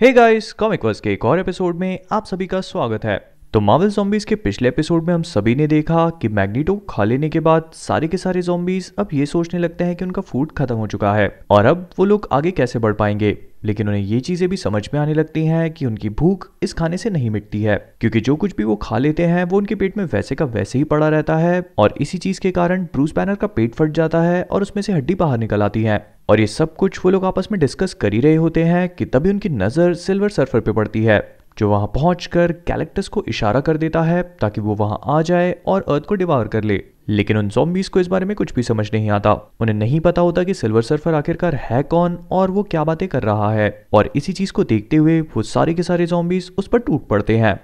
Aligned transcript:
Hey 0.00 0.12
guys 0.12 0.52
comic 0.52 0.84
verse 0.84 1.00
के 1.00 1.12
एक 1.12 1.24
और 1.24 1.40
एपिसोड 1.40 1.76
में 1.76 1.98
आप 2.12 2.24
सभी 2.24 2.46
का 2.46 2.60
स्वागत 2.60 3.04
है। 3.04 3.32
तो 3.52 3.60
मार्वल 3.60 3.90
जोम्बीज 3.90 4.24
के 4.24 4.34
पिछले 4.34 4.68
एपिसोड 4.68 5.04
में 5.04 5.14
हम 5.14 5.22
सभी 5.22 5.54
ने 5.54 5.66
देखा 5.66 6.10
कि 6.10 6.28
मैग्नीटो 6.28 6.76
खा 6.76 7.04
लेने 7.04 7.28
के 7.28 7.40
बाद 7.40 7.70
सारे 7.72 8.08
के 8.08 8.16
सारे 8.16 8.42
जोम्बीज 8.42 8.92
अब 8.98 9.08
ये 9.14 9.26
सोचने 9.26 9.60
लगते 9.60 9.84
हैं 9.84 9.96
कि 9.96 10.04
उनका 10.04 10.22
फ़ूड 10.22 10.52
खत्म 10.52 10.74
हो 10.74 10.86
चुका 10.86 11.14
है। 11.14 11.40
और 11.50 11.64
अब 11.64 11.90
वो 11.98 12.04
लोग 12.04 12.28
आगे 12.32 12.50
कैसे 12.50 12.78
बढ़ 12.78 12.92
पाएँगे? 12.92 13.38
लेकिन 13.66 13.88
उन्हें 13.88 14.02
ये 14.02 14.20
चीज़ें 14.20 14.48
भी 14.48 14.56
समझ 14.56 14.88
में 14.94 15.00
आने 15.00 15.14
लगती 15.14 15.44
हैं 15.46 15.70
कि 15.70 15.86
उनकी 15.86 16.08
भूख 16.10 16.48
इस 16.62 16.72
खाने 16.72 16.96
से 16.96 17.10
नहीं 17.10 17.30
मिटती 17.30 17.62
है, 17.62 17.76
क्योंकि 18.00 18.20
जो 18.20 18.36
कुछ 18.36 18.56
भी 18.56 18.64
वो 18.64 18.76
खा 18.76 18.98
लेते 18.98 19.24
हैं, 19.24 19.44
वो 19.44 19.56
उनके 19.56 19.74
पेट 19.74 19.96
में 19.98 20.04
वैसे 20.04 20.34
का 20.34 20.44
वैसे 20.46 20.78
ही 20.78 20.84
पड़ा 20.84 21.08
रहता 21.08 21.36
है 21.36 21.62
और 21.78 21.94
इसी 22.00 22.18
चीज़ 22.18 22.40
के 22.40 22.50
कारण 22.50 22.84
ब्रूस 22.84 23.14
बैनर 23.14 23.34
का 23.34 23.46
पेट 23.46 23.74
फट 23.74 23.92
जाता 23.92 24.22
है 24.22 24.42
और 24.42 24.62
उसमें 24.62 24.82
से 24.82 24.92
हड्डी 24.92 25.14
बाहर 25.14 25.38
निकल 25.38 25.62
आती 25.62 25.82
है। 25.82 26.04
और 26.30 26.40
ये 26.40 26.46
सब 26.46 26.74
कुछ 26.76 27.04
वो 27.04 27.10
लोग 27.10 27.24
आपस 27.24 27.48
में 27.52 27.58
डिस्कस 27.60 27.94
कर 27.94 28.12
ही 28.12 28.20
रहे 28.20 28.36
होते 28.36 28.62
हैं 28.64 28.88
कि 28.88 29.04
तभी 29.04 29.30
उनकी 29.30 29.48
नज़र 29.48 29.94
सिल्वर 29.94 30.28
सर्फर 30.28 30.60
पे 30.60 30.72
पड़ती 30.72 31.02
है। 31.04 31.18
जो 31.58 31.70
वहाँ 31.70 31.86
पहुंचकर 31.86 32.52
कैलेक्टस 32.52 33.08
को 33.08 33.24
इशारा 33.28 33.60
कर 33.60 33.76
देता 33.76 34.02
है 34.02 34.36
ताकि 34.40 34.60
वो 34.60 34.74
वहाँ 34.74 35.00
आ 35.04 35.22
जाए 35.22 35.56
और 35.66 35.84
अर्थ 35.88 36.04
को 36.04 36.14
डिवार 36.14 36.48
कर 36.48 36.64
ले। 36.64 36.84
लेकिन 37.08 37.36
उन 37.36 37.48
जोम्बीज 37.48 37.88
को 37.88 38.00
इस 38.00 38.06
बारे 38.06 38.26
में 38.26 38.36
कुछ 38.36 38.54
भी 38.54 38.62
समझ 38.62 38.90
नहीं 38.94 39.10
आता। 39.10 39.32
उन्हें 39.32 39.76
नहीं 39.76 40.00
पता 40.00 40.22
होता 40.22 40.44
कि 40.44 40.54
सिल्वर 40.54 40.82
सर्फर 40.82 41.14
आखिरकार 41.14 41.54
है 41.54 41.82
कौन 41.82 42.18
और 42.30 42.50
वो 42.50 42.62
क्या 42.62 42.84
बातें 42.84 43.08
कर 43.08 43.22
रहा 43.22 43.52
है। 43.52 43.86
और 43.92 44.10
इसी 44.16 44.32
चीज़ 44.32 44.52
को 44.52 44.64
देखते 44.64 44.96
हुए 44.96 45.20
वो 45.20 45.42
सारे 45.42 45.74
के 45.74 45.82
सारे 45.82 46.06
जोम्बीज 46.06 46.52
उस 46.58 46.68
पर 46.68 46.78
टूट 46.78 47.08
पड़ते 47.08 47.36
हैं। 47.36 47.54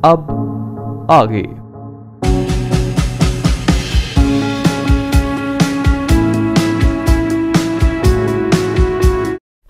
अब 0.00 1.06
आगे। 1.10 1.69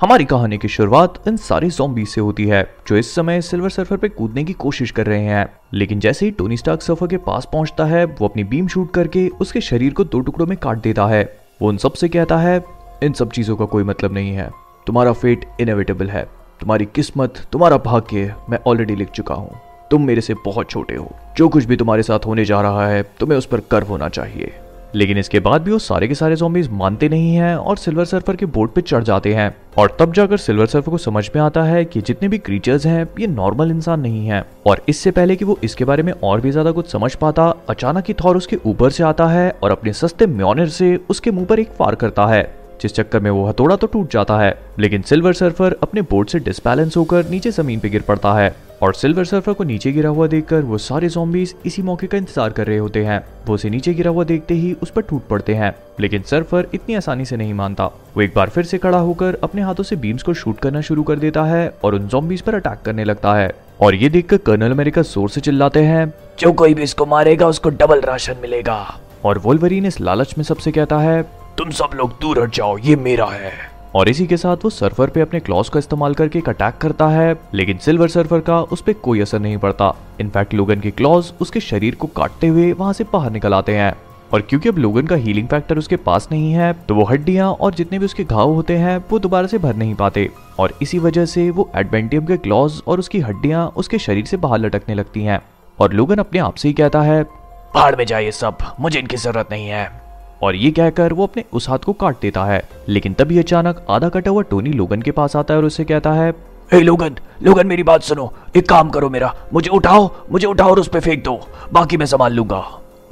हमारी 0.01 0.25
कहानी 0.25 0.59
की 0.59 0.69
शुरुआत 0.69 1.29
इन 1.29 1.37
सारे 1.37 1.71
zombies 1.71 2.07
से 2.07 2.21
होती 2.21 2.47
है, 2.47 2.75
जो 2.89 2.97
इस 2.97 3.15
समय 3.15 3.41
सिल्वर 3.41 3.71
सर्फर 3.71 3.97
पे 3.97 4.09
कूदने 4.09 4.45
की 4.45 4.53
कोशिश 4.53 4.91
कर 4.91 5.07
रहे 5.07 5.23
हैं। 5.23 5.53
लेकिन 5.75 6.01
जैसे 6.01 6.27
ही 6.27 6.33
टोनी 6.33 6.57
स्टार्क 6.57 6.83
सर्फर 6.83 7.07
के 7.07 7.17
पास 7.17 7.49
पहुँचता 7.53 7.85
है, 7.85 8.05
वो 8.05 8.29
अपनी 8.29 8.45
बीम 8.45 8.69
शूट 8.69 8.91
करके 8.91 9.29
उसके 9.29 9.61
शरीर 9.61 9.93
को 9.93 10.05
दो 10.05 10.21
टुकड़ों 10.21 10.47
में 10.47 10.59
काट 10.59 10.79
देता 10.79 11.07
है। 11.07 11.39
वो 11.63 11.69
उन 11.69 11.77
सबसे 11.77 12.09
कहता 12.09 12.37
है, 12.37 12.65
इन 13.03 13.13
सब 13.13 13.31
चीज़ों 13.31 13.57
का 13.57 13.65
कोई 13.65 13.85
मतलब 13.85 14.15
नहीं 14.15 14.31
है। 14.31 14.51
तुम्हारा 14.87 15.13
फेट 15.13 15.49
इनएविटेबल 15.61 16.11
है। 16.11 16.23
तुम्हारी 16.61 16.85
किस्मत, 16.85 17.35
तुम्हारा 17.53 17.77
भाग्य 17.77 18.35
मैं 18.51 18.59
ऑलरेडी 18.67 18.95
लिख 18.95 19.09
चुका 19.09 19.35
हूँ। 19.35 19.51
तुम 19.91 20.07
मेरे 20.07 20.21
से 20.21 20.35
बहुत 20.35 20.71
छोटे 20.71 20.95
हो। 20.95 21.11
जो 21.37 21.49
कुछ 21.49 21.65
भी 21.65 21.77
तुम्हारे 21.77 22.03
साथ 22.03 22.27
होने 22.27 22.45
जा 22.45 22.61
रहा 22.61 22.89
है, 22.89 23.03
तुम्हें 23.03 23.39
उस 23.39 23.47
पर 23.47 23.59
गर्व 23.59 23.87
होना 23.87 24.09
चाहिए। 24.09 24.53
लेकिन 24.95 25.19
इसके 25.19 25.41
बाद 25.41 25.63
भी 25.63 25.73
वो 25.73 25.79
सारे 25.79 26.09
के 26.09 26.15
सारे 26.15 26.37
zombies 26.37 26.69
मानते 26.73 27.09
नहीं 27.09 27.35
हैं 27.35 27.55
और 27.57 27.77
सिल्वर 27.77 28.05
सर्फर 28.05 28.37
के 28.37 28.47
बोर्ड 28.47 28.71
पे 28.71 28.81
चढ़ 28.81 29.03
जाते 29.05 29.35
हैं। 29.35 29.55
और 29.79 29.97
तब 30.01 30.13
जाकर 30.13 30.37
सिल्वर 30.37 30.67
सर्फर 30.67 30.91
को 30.91 30.99
समझ 30.99 31.29
में 31.35 31.41
आता 31.43 31.63
है 31.63 31.85
कि 31.85 32.01
जितने 32.01 32.29
भी 32.29 32.39
क्रीचर्स 32.39 32.87
हैं, 32.87 33.07
ये 33.21 33.27
नॉर्मल 33.27 33.71
इंसान 33.71 34.01
नहीं 34.01 34.27
है। 34.27 34.45
और 34.67 34.83
इससे 34.89 35.11
पहले 35.11 35.37
कि 35.37 35.45
वो 35.45 35.59
इसके 35.65 35.85
बारे 35.85 36.03
में 36.03 36.13
और 36.15 36.41
भी 36.41 36.51
ज़्यादा 36.51 36.71
कुछ 36.71 36.89
समझ 36.89 37.15
पाता, 37.15 37.49
अचानक 37.69 38.09
ही 38.09 38.15
थॉर 38.15 38.37
उसके 38.37 38.57
ऊपर 38.67 38.91
से 38.91 39.03
आता 39.05 39.27
है 39.27 39.51
और 39.63 39.71
अपने 39.71 39.93
सस्ते 39.93 40.27
म्योनर 40.29 40.69
से 40.71 40.99
उसके 41.11 41.31
मुँह 41.31 41.47
पर 41.47 41.61
एक 41.61 41.71
फार 41.71 41.95
करता 41.95 42.27
है, 42.27 42.43
जिस 42.83 42.95
चक्कर 42.95 43.21
में 43.21 43.31
वो 43.31 43.47
हथौड़ा 43.47 43.77
तो 43.77 43.87
टूट 43.87 44.13
जाता 44.13 44.39
है, 44.39 44.55
लेकिन 44.79 45.03
सिल्वर 45.03 45.33
सर्फर 45.35 45.77
अपने 45.83 46.03
बोर्ड 46.03 46.29
से 46.29 46.39
डिसबैलेंस 46.41 46.97
होकर 46.97 47.29
नीचे 47.31 47.51
ज़मीन 47.53 47.81
पे 47.81 47.89
गिर 47.89 48.03
पड़ता 48.03 48.33
है। 48.35 48.55
और 48.83 48.95
सिल्वर 48.95 49.25
सर्फर 49.25 49.53
को 49.53 49.65
नीचे 49.65 49.91
गिरा 49.93 50.11
हुआ 50.11 50.27
देखकर 50.27 50.63
वो 50.63 50.79
सारे 50.79 51.09
zombies 51.11 51.55
इसी 51.67 51.83
मौके 51.83 52.07
का 52.07 52.19
इंतज़ार 52.19 52.51
कर 52.51 52.67
रहे 52.67 52.77
होते 52.79 53.05
हैं। 53.05 53.19
वो 53.47 53.55
उसे 53.55 53.71
नीचे 53.71 53.95
गिरा 53.95 54.11
हुआ 54.11 54.25
देखते 54.25 54.55
ही 54.55 54.73
उस 54.73 54.91
पर 54.91 55.03
टूट 55.03 55.27
पड़ते 55.29 55.55
हैं, 55.55 55.75
लेकिन 56.01 56.23
सर्फर 56.23 56.69
इतनी 56.75 56.95
आसानी 56.95 57.25
से 57.25 57.37
नहीं 57.37 57.55
मानता। 57.55 57.87
वो 57.87 58.23
एक 58.23 58.33
बार 58.37 58.49
फिर 58.49 58.65
से 58.65 58.79
खड़ा 58.79 58.99
होकर 58.99 59.39
अपने 59.43 59.63
हाथों 59.63 59.85
से 59.85 59.97
बीम्स 59.97 60.23
को 60.23 60.35
शूट 60.35 60.59
करना 60.59 60.81
शुरू 60.81 61.03
कर 61.03 61.19
देता 61.19 61.45
है 61.45 61.73
और 61.85 61.95
उन 61.95 62.09
zombies 62.09 62.41
पर 62.41 62.55
अटैक 62.55 62.83
करने 62.85 63.05
लगता 63.05 63.35
है। 63.35 63.53
और 63.81 63.95
ये 63.95 64.09
देखकर 64.09 64.37
कर्नल 64.37 64.71
अमेरिका 64.71 65.03
ज़ोर 65.03 65.31
से 65.31 65.41
चिल्लाते 65.41 65.83
हैं, 65.83 66.13
जो 66.39 66.53
कोई 66.53 66.75
भी 66.75 66.83
इसको 66.83 67.07
मारेगा, 67.07 67.47
उसको 67.47 67.71
डबल 67.71 68.01
राशन 68.01 68.37
मिलेगा। 68.43 69.01
और 69.25 69.39
वोल्वरीन 69.39 69.87
इस 69.87 70.01
लालच 70.01 70.35
में 70.39 70.45
सबसे 70.45 70.73
कहता 70.73 70.99
है, 70.99 71.23
तुम 71.59 71.71
सब 71.71 71.91
लोग 71.95 72.19
दूर 72.21 72.43
हट 72.43 72.55
जाओ, 72.55 72.79
ये 72.79 72.97
मेरा 72.97 73.27
है। 73.27 73.53
और 73.95 74.09
इसी 74.09 74.27
के 74.27 74.37
साथ 74.37 74.65
वो 74.65 74.71
सर्फर 74.71 75.11
पे 75.11 75.21
अपने 75.21 75.41
क्लॉस 75.41 75.69
का 75.69 75.79
इस्तेमाल 75.79 76.15
करके 76.15 76.39
एक 76.39 76.49
अटैक 76.49 76.77
करता 76.81 77.09
है, 77.09 77.35
लेकिन 77.55 77.79
सिल्वर 77.79 78.09
सर्फर 78.09 78.41
का 78.41 78.61
उस 78.63 78.83
पर 78.83 78.93
कोई 78.93 79.21
असर 79.21 79.41
नहीं 79.41 79.57
पड़ता। 79.59 79.95
इनफैक्ट 80.21 80.55
लोगन 80.55 80.81
के 80.81 80.91
क्लॉज 80.91 81.33
उसके 81.41 81.61
शरीर 81.61 81.95
को 81.95 82.07
काटते 82.07 82.47
हुए 82.47 82.73
वहाँ 82.73 82.93
से 82.93 83.05
बाहर 83.13 83.31
निकल 83.31 83.55
आते 83.55 83.77
हैं। 83.77 83.93
और 84.33 84.41
क्योंकि 84.41 84.69
अब 84.69 84.77
लोगन 84.79 85.07
का 85.07 85.17
हीलिंग 85.17 85.47
फैक्टर 85.49 85.79
उसके 85.79 85.97
पास 85.97 86.29
नहीं 86.33 86.53
है 86.53 86.73
तो 86.89 86.95
वो 86.95 87.05
हड्डियाँ 87.05 87.51
और 87.53 87.75
जितने 87.75 87.99
भी 87.99 88.05
उसके 88.05 88.25
घाव 88.25 88.53
होते 88.53 88.77
हैं, 88.77 88.97
वो 89.11 89.19
दोबारा 89.19 89.47
से 89.47 89.59
भर 89.59 89.75
नहीं 89.77 89.95
पाते। 89.95 90.29
और 90.59 90.73
इसी 90.83 90.99
वजह 90.99 91.25
से 91.27 91.49
वो 91.51 91.71
एडवेंटियम 91.77 92.27
के 92.27 92.37
क्लॉज 92.37 92.83
और 92.87 92.99
उसकी 92.99 93.21
हड्डियाँ 93.21 93.67
उसके 93.77 93.99
शरीर 93.99 94.27
से 94.27 94.37
बाहर 94.37 94.59
लटकने 94.59 94.95
लगती 94.95 95.25
हैं। 95.25 95.41
और 95.79 95.93
लोगन 95.93 96.19
अपने 96.19 96.41
आप 96.41 96.55
से 96.55 96.69
ही 96.69 96.75
कहता 96.75 97.03
है 97.03 97.23
पहाड़ 97.25 97.95
में 97.97 98.05
जाइए 98.07 98.31
सब, 98.31 98.57
मुझे 98.81 98.99
इनकी 98.99 99.17
ज़रूरत 99.17 99.49
नहीं 99.51 99.69
है। 99.69 100.00
और 100.43 100.57
ये 100.57 100.71
कहकर 100.71 101.13
वो 101.13 101.27
अपने 101.27 101.45
उस 101.53 101.69
हाथ 101.69 101.79
को 101.79 101.93
काट 101.93 102.17
देता 102.23 102.45
है। 102.45 102.63
लेकिन 102.89 103.13
तभी 103.13 103.39
अचानक 103.39 103.85
आधा 103.91 104.09
कटा 104.09 104.31
हुआ 104.31 104.43
टोनी 104.43 104.73
लोगन 104.73 105.03
के 105.03 105.11
पास 105.11 105.37
आता 105.37 105.55
है 105.55 105.59
और 105.59 105.65
उससे 105.65 105.85
कहता 105.85 106.13
है 106.13 106.31
हे 106.73 106.77
hey, 106.77 106.87
लोगन 106.87 107.17
लोगन 107.43 107.67
मेरी 107.67 107.83
बात 107.83 108.03
सुनो। 108.03 108.33
एक 108.57 108.69
काम 108.69 108.91
करो 108.91 109.09
मेरा। 109.11 109.35
मुझे 109.53 109.71
उठाओ 109.71 110.09
मुझे 110.33 110.47
उठाओ 110.47 110.71
और 110.71 110.81
उस 110.81 110.89
पे 110.89 111.01
फेंक 111.01 111.25
दो। 111.25 111.41
बाकी 111.73 111.97
मैं 111.97 112.07
संभाल 112.07 112.33
लूँगा। 112.33 112.59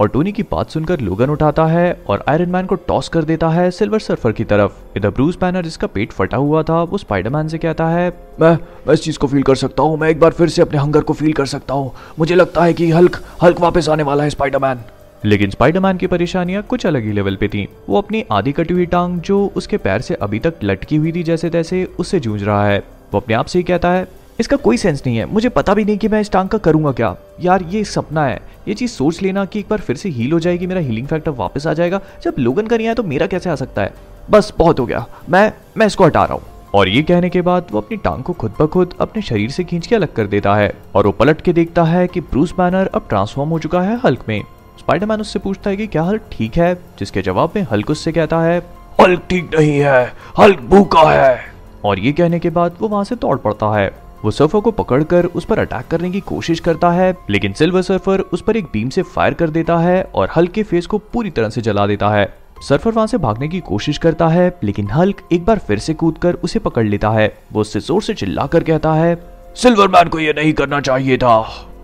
और 0.00 0.08
टोनी 0.08 0.32
की 0.32 0.42
बात 0.42 0.70
सुनकर 0.70 1.00
लोगन 1.00 1.30
उठाता 1.30 1.64
है 1.66 2.02
और 2.08 2.24
आयरन 2.28 2.50
मैन 2.50 2.66
को 2.66 2.74
टॉस 2.74 3.08
कर 3.08 3.24
देता 3.24 3.48
है 3.48 3.70
सिल्वर 3.70 3.98
सर्फर 3.98 4.32
की 4.32 4.44
तरफ़। 4.44 4.96
इधर 4.96 5.10
ब्रूस 5.10 5.38
बैनर 5.40 5.62
जिसका 5.62 5.86
पेट 5.86 6.12
फटा 6.12 6.36
हुआ 6.36 6.62
था 6.62 6.82
वो 6.82 6.98
स्पाइडरमैन 6.98 7.48
से 7.48 7.58
कहता 7.58 7.86
है 7.86 8.08
मैं 8.40 8.52
मैं 8.86 8.94
इस 8.94 9.02
चीज़ 9.02 9.18
को 9.18 9.26
फील 9.26 9.42
कर 9.42 9.54
सकता 9.54 9.82
हूँ। 9.82 9.98
मैं 9.98 10.08
एक 10.08 10.20
बार 10.20 10.30
फिर 10.30 10.48
से 10.48 10.62
अपने 10.62 10.78
हंगर 10.78 11.00
को 11.00 11.12
फील 11.12 11.32
कर 11.32 11.46
सकता 11.46 11.74
हूँ। 11.74 11.90
मुझे 12.18 12.34
लगता 12.34 12.64
है 12.64 12.72
कि 12.72 12.90
हल्क 12.90 13.20
हल्क 13.42 13.60
वापस 13.60 13.88
आने 13.88 14.02
वाला 14.02 14.24
है 14.24 14.30
स्पाइडरमैन। 14.30 14.80
लेकिन 15.24 15.50
स्पाइडरमैन 15.50 15.96
की 15.96 16.06
परेशानियाँ 16.06 16.62
कुछ 16.62 16.86
अलग 16.86 17.04
ही 17.04 17.12
लेवल 17.12 17.36
पे 17.36 17.48
थी। 17.48 17.66
वो 17.88 17.98
अपनी 17.98 18.24
आधी 18.32 18.52
कटी 18.52 18.74
हुई 18.74 18.86
टांग 18.86 19.20
जो 19.20 19.52
उसके 19.56 19.76
पैर 19.76 20.00
से 20.00 20.14
अभी 20.14 20.38
तक 20.38 20.54
लटकी 20.64 20.96
हुई 20.96 21.12
थी 21.12 21.22
जैसे 21.22 21.50
तैसे 21.50 21.84
उससे 21.98 22.20
जूझ 22.20 22.42
रहा 22.42 22.66
है। 22.66 22.78
वो 23.12 23.20
अपने 23.20 23.34
आप 23.34 23.46
से 23.46 23.58
ही 23.58 23.62
कहता 23.62 23.90
है, 23.90 24.06
इसका 24.40 24.56
कोई 24.56 24.76
सेंस 24.76 25.02
नहीं 25.06 25.16
है। 25.16 25.24
मुझे 25.24 25.48
पता 25.48 25.74
भी 25.74 25.84
नहीं 25.84 25.98
कि 25.98 26.08
मैं 26.08 26.20
इस 26.20 26.30
टांग 26.30 26.48
का 26.48 26.58
करूँगा 26.58 26.92
क्या। 26.92 27.16
यार, 27.40 27.62
ये 27.62 27.84
सपना 27.84 28.26
है। 28.26 28.40
ये 28.68 28.74
चीज़ 28.74 28.90
सोच 28.90 29.22
लेना 29.22 29.44
कि 29.44 29.58
एक 29.58 29.66
बार 29.70 29.80
फिर 29.80 29.96
से 29.96 30.08
हील 30.08 30.32
हो 30.32 30.40
जाएगी, 30.40 30.66
मेरा 30.66 30.80
हीलिंग 30.80 31.06
फैक्टर 31.06 31.30
वापस 31.30 31.66
आ 31.66 31.72
जाएगा। 31.72 32.00
जब 32.22 32.34
लोगन 32.38 32.66
का 32.66 32.76
नहीं 32.76 32.86
आया 32.86 32.94
तो 32.94 33.02
मेरा 33.02 33.26
कैसे 33.26 33.50
आ 33.50 33.54
सकता 33.54 33.82
है? 33.82 33.92
बस, 34.30 34.52
बहुत 34.58 34.80
हो 34.80 34.86
गया। 34.86 35.06
मैं 35.30 35.52
मैं 35.76 35.86
इसको 35.86 36.04
हटा 36.04 36.24
रहा 36.24 36.34
हूँ। 36.34 36.42
और 36.74 36.88
ये 36.88 37.02
कहने 37.02 37.30
के 37.30 37.42
बाद 37.42 37.66
वो 37.72 37.80
अपनी 37.80 37.96
टांग 37.96 38.22
को 38.22 38.32
खुद 38.32 38.54
ब 38.60 38.66
खुद 38.66 38.94
अपने 39.00 39.22
शरीर 39.22 39.50
से 39.50 39.64
खींच 39.64 39.86
के 39.86 39.96
अलग 39.96 40.12
कर 40.12 40.26
देता 40.26 40.54
है। 40.54 40.72
और 40.94 41.06
वो 41.06 41.12
पलट 41.12 41.40
के 41.40 41.52
देखता 41.52 41.84
है 41.84 42.06
कि 42.08 42.20
ब्रूस 42.20 42.52
बैनर 42.52 42.90
अब 42.94 43.06
ट्रांसफॉर्म 43.08 43.50
हो 43.50 43.58
चुका 43.58 43.80
है 43.80 43.98
हल्क 44.04 44.24
में। 44.28 44.42
स्पाइडरमैन 44.78 45.20
उससे 45.20 45.38
पूछता 45.38 45.70
है 45.70 45.76
कि 45.76 45.86
क्या 45.86 46.02
हल्क 46.02 46.28
ठीक 46.32 46.56
है? 46.56 46.74
जिसके 46.98 47.22
जवाब 47.22 47.52
में 47.56 47.66
हल्क 47.72 47.90
उससे 47.90 48.12
कहता 48.12 48.40
है 48.40 48.58
हल्क 49.00 49.22
ठीक 49.30 49.54
नहीं 49.54 49.78
है 49.78 50.12
हल्क 50.38 50.60
भूखा 50.60 51.10
है। 51.10 51.38
और 51.84 51.98
ये 51.98 52.12
कहने 52.12 52.38
के 52.38 52.50
बाद 52.50 52.76
वो 52.80 52.88
वहाँ 52.88 53.04
से 53.04 53.14
दौड़ 53.16 53.36
पड़ता 53.38 53.76
है। 53.76 53.90
वो 54.24 54.30
सर्फर 54.30 54.60
को 54.60 54.70
पकड़कर 54.70 55.24
उस 55.26 55.44
पर 55.44 55.58
अटैक 55.58 55.86
करने 55.86 56.10
की 56.10 56.20
कोशिश 56.20 56.60
करता 56.60 56.90
है, 56.90 57.14
लेकिन 57.30 57.52
सिल्वर 57.52 57.82
सर्फर 57.82 58.20
उस 58.22 58.42
पर 58.42 58.56
एक 58.56 58.64
बीम 58.64 58.88
से 58.88 59.02
फायर 59.04 59.34
कर 59.34 59.50
देता 59.50 59.76
है 59.78 60.02
और 60.04 60.28
हल्क 60.36 60.52
के 60.52 60.62
फेस 60.62 60.86
को 60.86 60.98
पूरी 60.98 61.30
तरह 61.30 61.48
से 61.48 61.60
जला 61.60 61.86
देता 61.86 62.08
है। 62.08 62.26
सर्फर 62.62 62.92
वहाँ 62.92 63.06
से 63.06 63.18
भागने 63.18 63.48
की 63.48 63.60
कोशिश 63.60 63.98
करता 63.98 64.28
है, 64.28 64.52
लेकिन 64.62 64.90
हल्क 64.90 65.22
एक 65.32 65.44
बार 65.44 65.58
फिर 65.58 65.78
से 65.78 65.94
कूदकर 65.94 66.34
उसे 66.34 66.58
पकड़ 66.58 66.84
लेता 66.86 67.10
है। 67.10 67.32
वो 67.52 67.60
उससे 67.60 67.80
ज़ोर 67.80 68.02
से 68.02 68.14
चिल्लाकर 68.14 68.64
कहता 68.64 68.92
है 68.92 69.16
सिल्वरमैन 69.56 70.08
को 70.08 70.18
ये 70.18 70.32
नहीं 70.32 70.52
करना 70.52 70.80
चाहिए 70.80 71.16
था। 71.18 71.36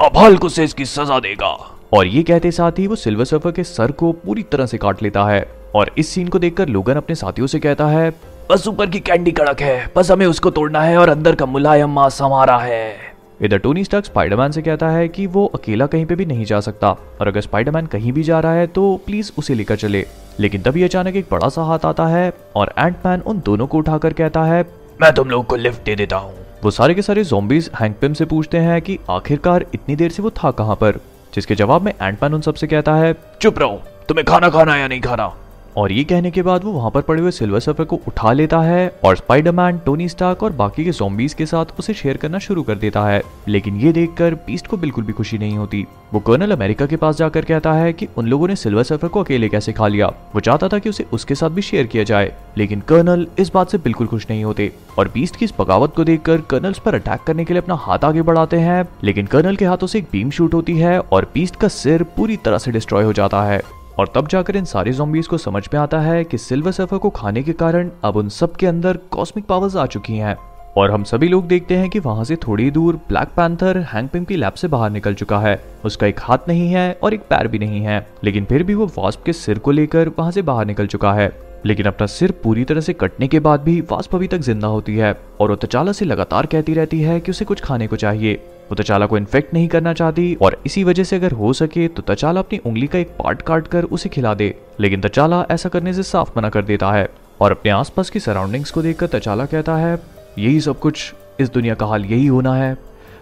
अब 0.03 0.19
हल्क 0.19 0.45
उसे 0.45 0.65
इसकी 0.65 0.85
सजा 0.85 1.19
देगा। 1.21 1.57
और 1.95 2.07
ये 2.07 2.23
कहते 2.23 2.51
साथ 2.51 2.79
ही 2.79 2.87
वो 2.87 2.97
सिल्वर 2.97 3.25
सर्फर 3.25 3.53
के 3.53 3.65
सर 3.65 3.91
को 3.91 4.11
पूरी 4.13 4.43
तरह 4.43 4.67
से 4.67 4.79
काट 4.79 5.03
लेता 5.03 5.25
है 5.25 5.47
और 5.75 5.91
इस 5.99 6.09
सीन 6.09 6.29
को 6.29 6.39
देखकर 6.39 6.69
लोगन 6.69 6.95
अपने 6.95 7.15
साथियों 7.15 7.47
से 7.47 7.59
कहता 7.59 7.87
है, 7.87 8.11
बस 8.51 8.67
ऊपर 8.69 8.87
की 8.87 9.01
कैंडी 9.01 9.33
कड़क 9.33 9.61
है, 9.61 9.93
बस 9.97 10.11
हमें 10.11 10.27
उसको 10.27 10.51
तोड़ना 10.51 10.81
है 10.83 10.97
और 10.99 11.09
अंदर 11.09 11.35
का 11.35 11.47
मुलायम 11.47 11.91
मांस 11.91 12.21
हमारा 12.23 12.57
है। 12.59 12.97
इधर 13.43 13.59
टोनी 13.59 13.85
स्टार्क 13.85 14.05
स्पाइडरमैन 14.05 14.51
से 14.51 14.63
कहता 14.63 14.89
है 14.89 15.07
कि 15.09 15.27
वो 15.27 15.47
अकेला 15.47 15.87
कहीं 15.87 16.07
पे 16.07 16.15
भी 16.15 16.27
नहीं 16.27 16.45
जा 16.45 16.61
सकता। 16.61 16.91
और 16.91 17.29
अगर 17.29 17.41
स्पाइडरमैन 17.41 17.87
कहीं 17.87 18.13
भी 18.13 18.23
जा 18.23 18.41
रहा 18.41 18.53
है 18.53 18.67
तो 18.67 19.01
प्लीज़ 19.07 19.33
उसे 19.39 19.55
लेकर 19.55 19.77
चले। 19.77 20.05
लेकिन 20.41 20.63
तभी 20.63 20.83
अचानक 20.83 21.17
एक 21.17 21.27
बड़ा 21.31 21.49
सा 21.49 21.63
हाथ 21.63 21.87
आता 21.87 22.07
है 22.07 22.33
और 22.57 22.75
एंटमैन 22.79 23.21
उन 23.21 23.43
दोनों 23.47 23.67
को 23.67 23.79
उठाकर 23.79 24.13
कहता 24.13 24.43
है, 24.43 24.63
मैं 25.01 25.13
तुम 25.13 25.31
लोग 25.31 25.47
को 25.47 25.57
लिफ्ट 25.57 25.85
दे 25.85 25.97
देता 25.97 26.17
हूँ। 26.17 26.35
वो 26.65 26.71
सारे 26.71 26.95
के 26.95 27.03
सारे 27.03 27.25
zombies 27.25 27.75
हैंक 27.81 27.99
पिम 28.01 28.13
से 28.13 28.25
पूछते 28.25 28.59
हैं 28.59 28.83
कि 28.83 28.99
आखिरकार 29.11 29.67
इतनी 29.75 29.97
देर 29.97 30.11
से 30.11 30.23
वो 30.23 30.31
था 30.31 30.51
कहाँ 30.51 30.77
पर? 30.77 31.01
जिसके 31.35 31.55
जवाब 31.55 31.83
में 31.83 31.93
एंटमैन 32.03 32.35
उन 32.35 32.41
सबसे 32.41 32.67
कहता 32.67 32.95
है, 32.95 33.15
चुप 33.43 33.59
रहो, 33.59 33.83
तुम्हें 34.09 34.25
खाना 34.25 34.49
खाना 34.49 34.77
या 34.77 34.89
नहीं 34.89 35.01
खाना? 35.01 35.37
और 35.77 35.93
ये 35.93 36.05
कहने 36.05 36.31
के 36.31 36.43
बाद 36.43 36.65
वो 36.65 36.73
वहाँ 36.73 36.91
पर 36.91 37.01
पड़े 37.01 37.21
हुए 37.21 37.31
सिल्वर 37.31 37.61
सफ़र 37.61 37.85
को 37.85 37.97
उठा 38.09 38.33
लेता 38.33 38.61
है 38.61 38.99
और 39.05 39.17
स्पाइडरमैन 39.17 39.79
टोनी 39.79 40.09
स्टार्क 40.09 40.43
और 40.43 40.53
बाकी 40.53 40.85
के 40.85 40.91
जोम्बीज 40.91 41.35
के 41.35 41.47
साथ 41.47 41.79
उसे 41.79 41.95
शेयर 41.95 42.17
करना 42.17 42.39
शुरू 42.39 42.63
कर 42.63 42.75
देता 42.75 43.05
है। 43.07 43.23
लेकिन 43.49 43.77
ये 43.77 43.93
देखकर 43.93 44.35
बीस्ट 44.35 44.67
को 44.67 44.77
बिल्कुल 44.77 45.05
भी 45.05 45.13
खुशी 45.13 45.39
नहीं 45.39 45.57
होती। 45.59 45.85
वो 46.15 46.21
कर्नल 46.21 46.51
अमेरिका 46.51 46.87
के 46.87 46.97
पास 46.97 47.17
जाकर 47.17 47.45
कहता 47.45 47.73
है 47.73 47.93
कि 47.93 48.09
उन 48.17 48.27
लोगों 48.27 48.49
ने 48.49 48.57
सिल्वर 48.57 48.83
सफ़र 48.83 49.09
को 49.09 49.23
अकेले 49.23 49.49
कैसे 49.49 49.73
खा 49.73 49.89
लिया? 49.89 50.07
वो 50.07 50.41
चाहता 50.41 50.69
था 50.69 50.79
कि 50.79 50.89
उसे 50.89 51.07
उसके 51.13 51.35
साथ 51.35 51.51
भी 51.51 51.63
शेयर 51.63 51.87
किया 51.87 52.05
जाए। 52.05 52.33
लेकिन 52.59 52.81
कर्नल 52.81 53.27
इस 53.39 53.53
बात 53.55 53.71
से 53.71 53.79
बिल्कुल 53.79 54.07
खुश 54.07 54.27
नहीं 54.31 54.45
होते 54.45 54.73
और 54.99 55.09
बीस्ट 55.09 55.37
की 55.37 55.45
इस 55.45 55.55
बगावत 55.61 55.93
को 55.97 56.05
देखकर 56.05 56.41
कर्नल 56.41 56.75
पर 56.85 56.95
अटैक 56.95 57.21
करने 57.21 57.45
के 57.45 57.55
लिए 57.55 57.63
अपना 57.63 57.75
हाथ 57.75 58.05
आगे 58.05 58.23
बढ़ाते 58.23 58.57
हैं। 58.57 58.89
लेकिन 59.05 59.27
कर्नल 59.27 59.57
के 59.57 59.65
हाथों 59.65 59.87
से 59.87 59.99
एक 59.99 60.09
बीम 60.13 60.31
शूट 60.31 60.55
होती 60.55 60.79
है 60.79 60.99
और 61.01 61.31
बीस्ट 61.35 61.57
का 61.57 61.69
सिर 61.69 62.03
पूरी 62.03 62.37
तरह 62.37 62.59
से 62.59 62.71
डिस्ट्रॉय 62.71 63.05
हो 63.05 63.13
जाता 63.13 63.43
है। 63.43 63.84
और 63.99 64.13
तब 64.15 64.29
जाकर 64.29 64.57
इन 64.57 64.65
सारे 64.65 64.93
जोम्बीज 64.93 65.27
को 65.27 65.39
समझ 65.39 65.69
में 65.75 65.81
आता 65.81 66.01
है 66.01 66.25
कि 66.25 66.39
सिल्वर 66.39 66.73
सर्फर 66.73 66.99
को 66.99 67.11
खाने 67.11 67.43
के 67.43 67.53
कारण 67.53 67.91
अब 68.05 68.17
उन 68.17 68.29
सब 68.29 68.57
के 68.57 68.67
अंदर 68.67 68.97
कॉस्मिक 69.11 69.45
पावर्स 69.45 69.77
आ 69.77 69.87
चुकी 69.87 70.17
हैं। 70.17 70.37
और 70.77 70.91
हम 70.91 71.05
सभी 71.05 71.29
लोग 71.29 71.47
देखते 71.47 71.77
हैं 71.77 71.91
कि 71.91 71.99
वहाँ 71.99 72.25
से 72.25 72.37
थोड़ी 72.37 72.71
दूर 72.71 72.97
ब्लैक 73.09 73.29
पैंथर 73.29 73.79
हैंगपिंग 73.93 74.27
की 74.27 74.37
लैब 74.37 74.53
से 74.53 74.69
बाहर 74.69 74.91
निकल 74.91 75.15
चुका 75.15 75.39
है। 75.39 75.59
उसका 75.85 76.07
एक 76.07 76.21
हाथ 76.21 76.49
नहीं 76.49 76.69
है 76.69 76.93
और 77.03 77.15
एक 77.15 77.21
पैर 77.21 77.49
भी 77.49 77.59
नहीं 77.59 77.81
है, 77.81 78.07
लेकिन 78.25 78.45
फिर 78.45 78.63
भी 78.63 78.75
वो 78.75 78.87
वास्प 78.99 79.23
के 79.27 79.33
सिर 79.33 79.59
को 79.59 79.71
लेकर 79.71 80.09
वहाँ 80.09 80.31
से 80.31 80.43
बाहर 80.43 80.67
निकल 80.67 80.87
चुका 80.87 81.13
है। 81.13 81.29
लेकिन 81.67 81.87
अपना 81.87 82.07
सिर 82.07 82.31
पूरी 82.43 82.65
तरह 82.65 82.81
से 82.81 82.93
कटने 82.93 83.29
के 83.29 83.41
बाद 83.41 83.61
भी 83.61 83.81
वास्प 83.91 84.15
अभी 84.15 84.27
तक 84.29 84.39
ज़िंदा 84.39 84.69
होती 84.69 84.97
है 84.97 85.13
और 85.41 85.51
वो 85.51 85.57
तचाला 85.57 85.93
से 85.93 86.05
लगातार 86.05 86.47
कहती 86.47 86.75
रहती 86.75 87.01
है 87.01 87.19
कि 87.21 87.31
उसे 87.31 87.45
कुछ 87.45 87.61
खाने 87.61 87.87
को 87.87 87.97
चाहिए। 87.97 88.35
वो 88.71 88.75
तचाला 88.75 89.07
को 89.07 89.17
इन्फेक्ट 89.17 89.55
नहीं 89.55 89.69
करना 89.69 89.93
चाहती 89.93 90.35
और 90.43 90.61
इसी 90.67 90.85
वजह 90.85 91.05
से 91.05 91.17
अगर 91.17 91.33
हो 91.33 91.53
सके 91.53 91.87
तो 91.89 92.03
तचाला 92.03 92.41
अपनी 92.41 92.59
उंगली 92.59 92.87
का 92.87 92.99
एक 92.99 93.11
पार्ट 93.19 93.43
काट 93.43 93.67
कर 93.67 93.85
उसे 93.85 94.09
खिला 94.09 94.35
दे। 94.35 94.55
लेकिन 94.81 95.01
तचाला 95.01 95.45
ऐसा 95.51 95.69
करने 95.69 95.93
से 95.93 96.03
साफ़ 96.03 96.31
मना 96.37 96.49
कर 96.49 96.63
देता 96.63 96.93
है 96.93 97.09
और 97.41 97.53
अपने 97.53 97.71
आसपास 97.71 98.11
की 98.11 98.21
सराउंडिंग्स 98.21 98.71
को 98.71 98.83
देखकर 98.83 99.07
तचाला 99.09 99.47
कहता 99.47 99.77
है, 99.77 99.99
यही 100.39 100.61
सब 100.61 100.79
कुछ, 100.79 101.13
इस 101.41 101.53
दुनिया 101.53 101.75
का 101.75 101.87
हाल 101.87 102.05
यही 102.05 102.27
होना 102.27 102.55
है। 102.55 102.77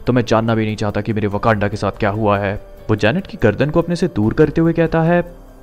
तो 0.07 0.13
मैं 0.13 0.25
जानना 0.25 0.55
भी 0.55 0.65
नहीं 0.65 0.77
चाहता 0.77 1.01
कि 1.01 1.13
मेरे 1.13 1.27
वकांडा 1.27 1.69
के 1.69 1.77
साथ 1.77 1.99
क्या 1.99 2.11
हुआ 2.11 2.39
है। 2.39 2.55
वो 2.91 2.97
जैनेट 2.97 3.27
की 3.27 3.39
गर्दन 3.43 3.71
को 3.71 3.83
अपने 3.83 3.97
से 3.97 4.07
दूर 4.07 4.35
करते 4.35 4.61
हुए 4.61 4.73
कहता 4.73 5.03
है 5.03 5.21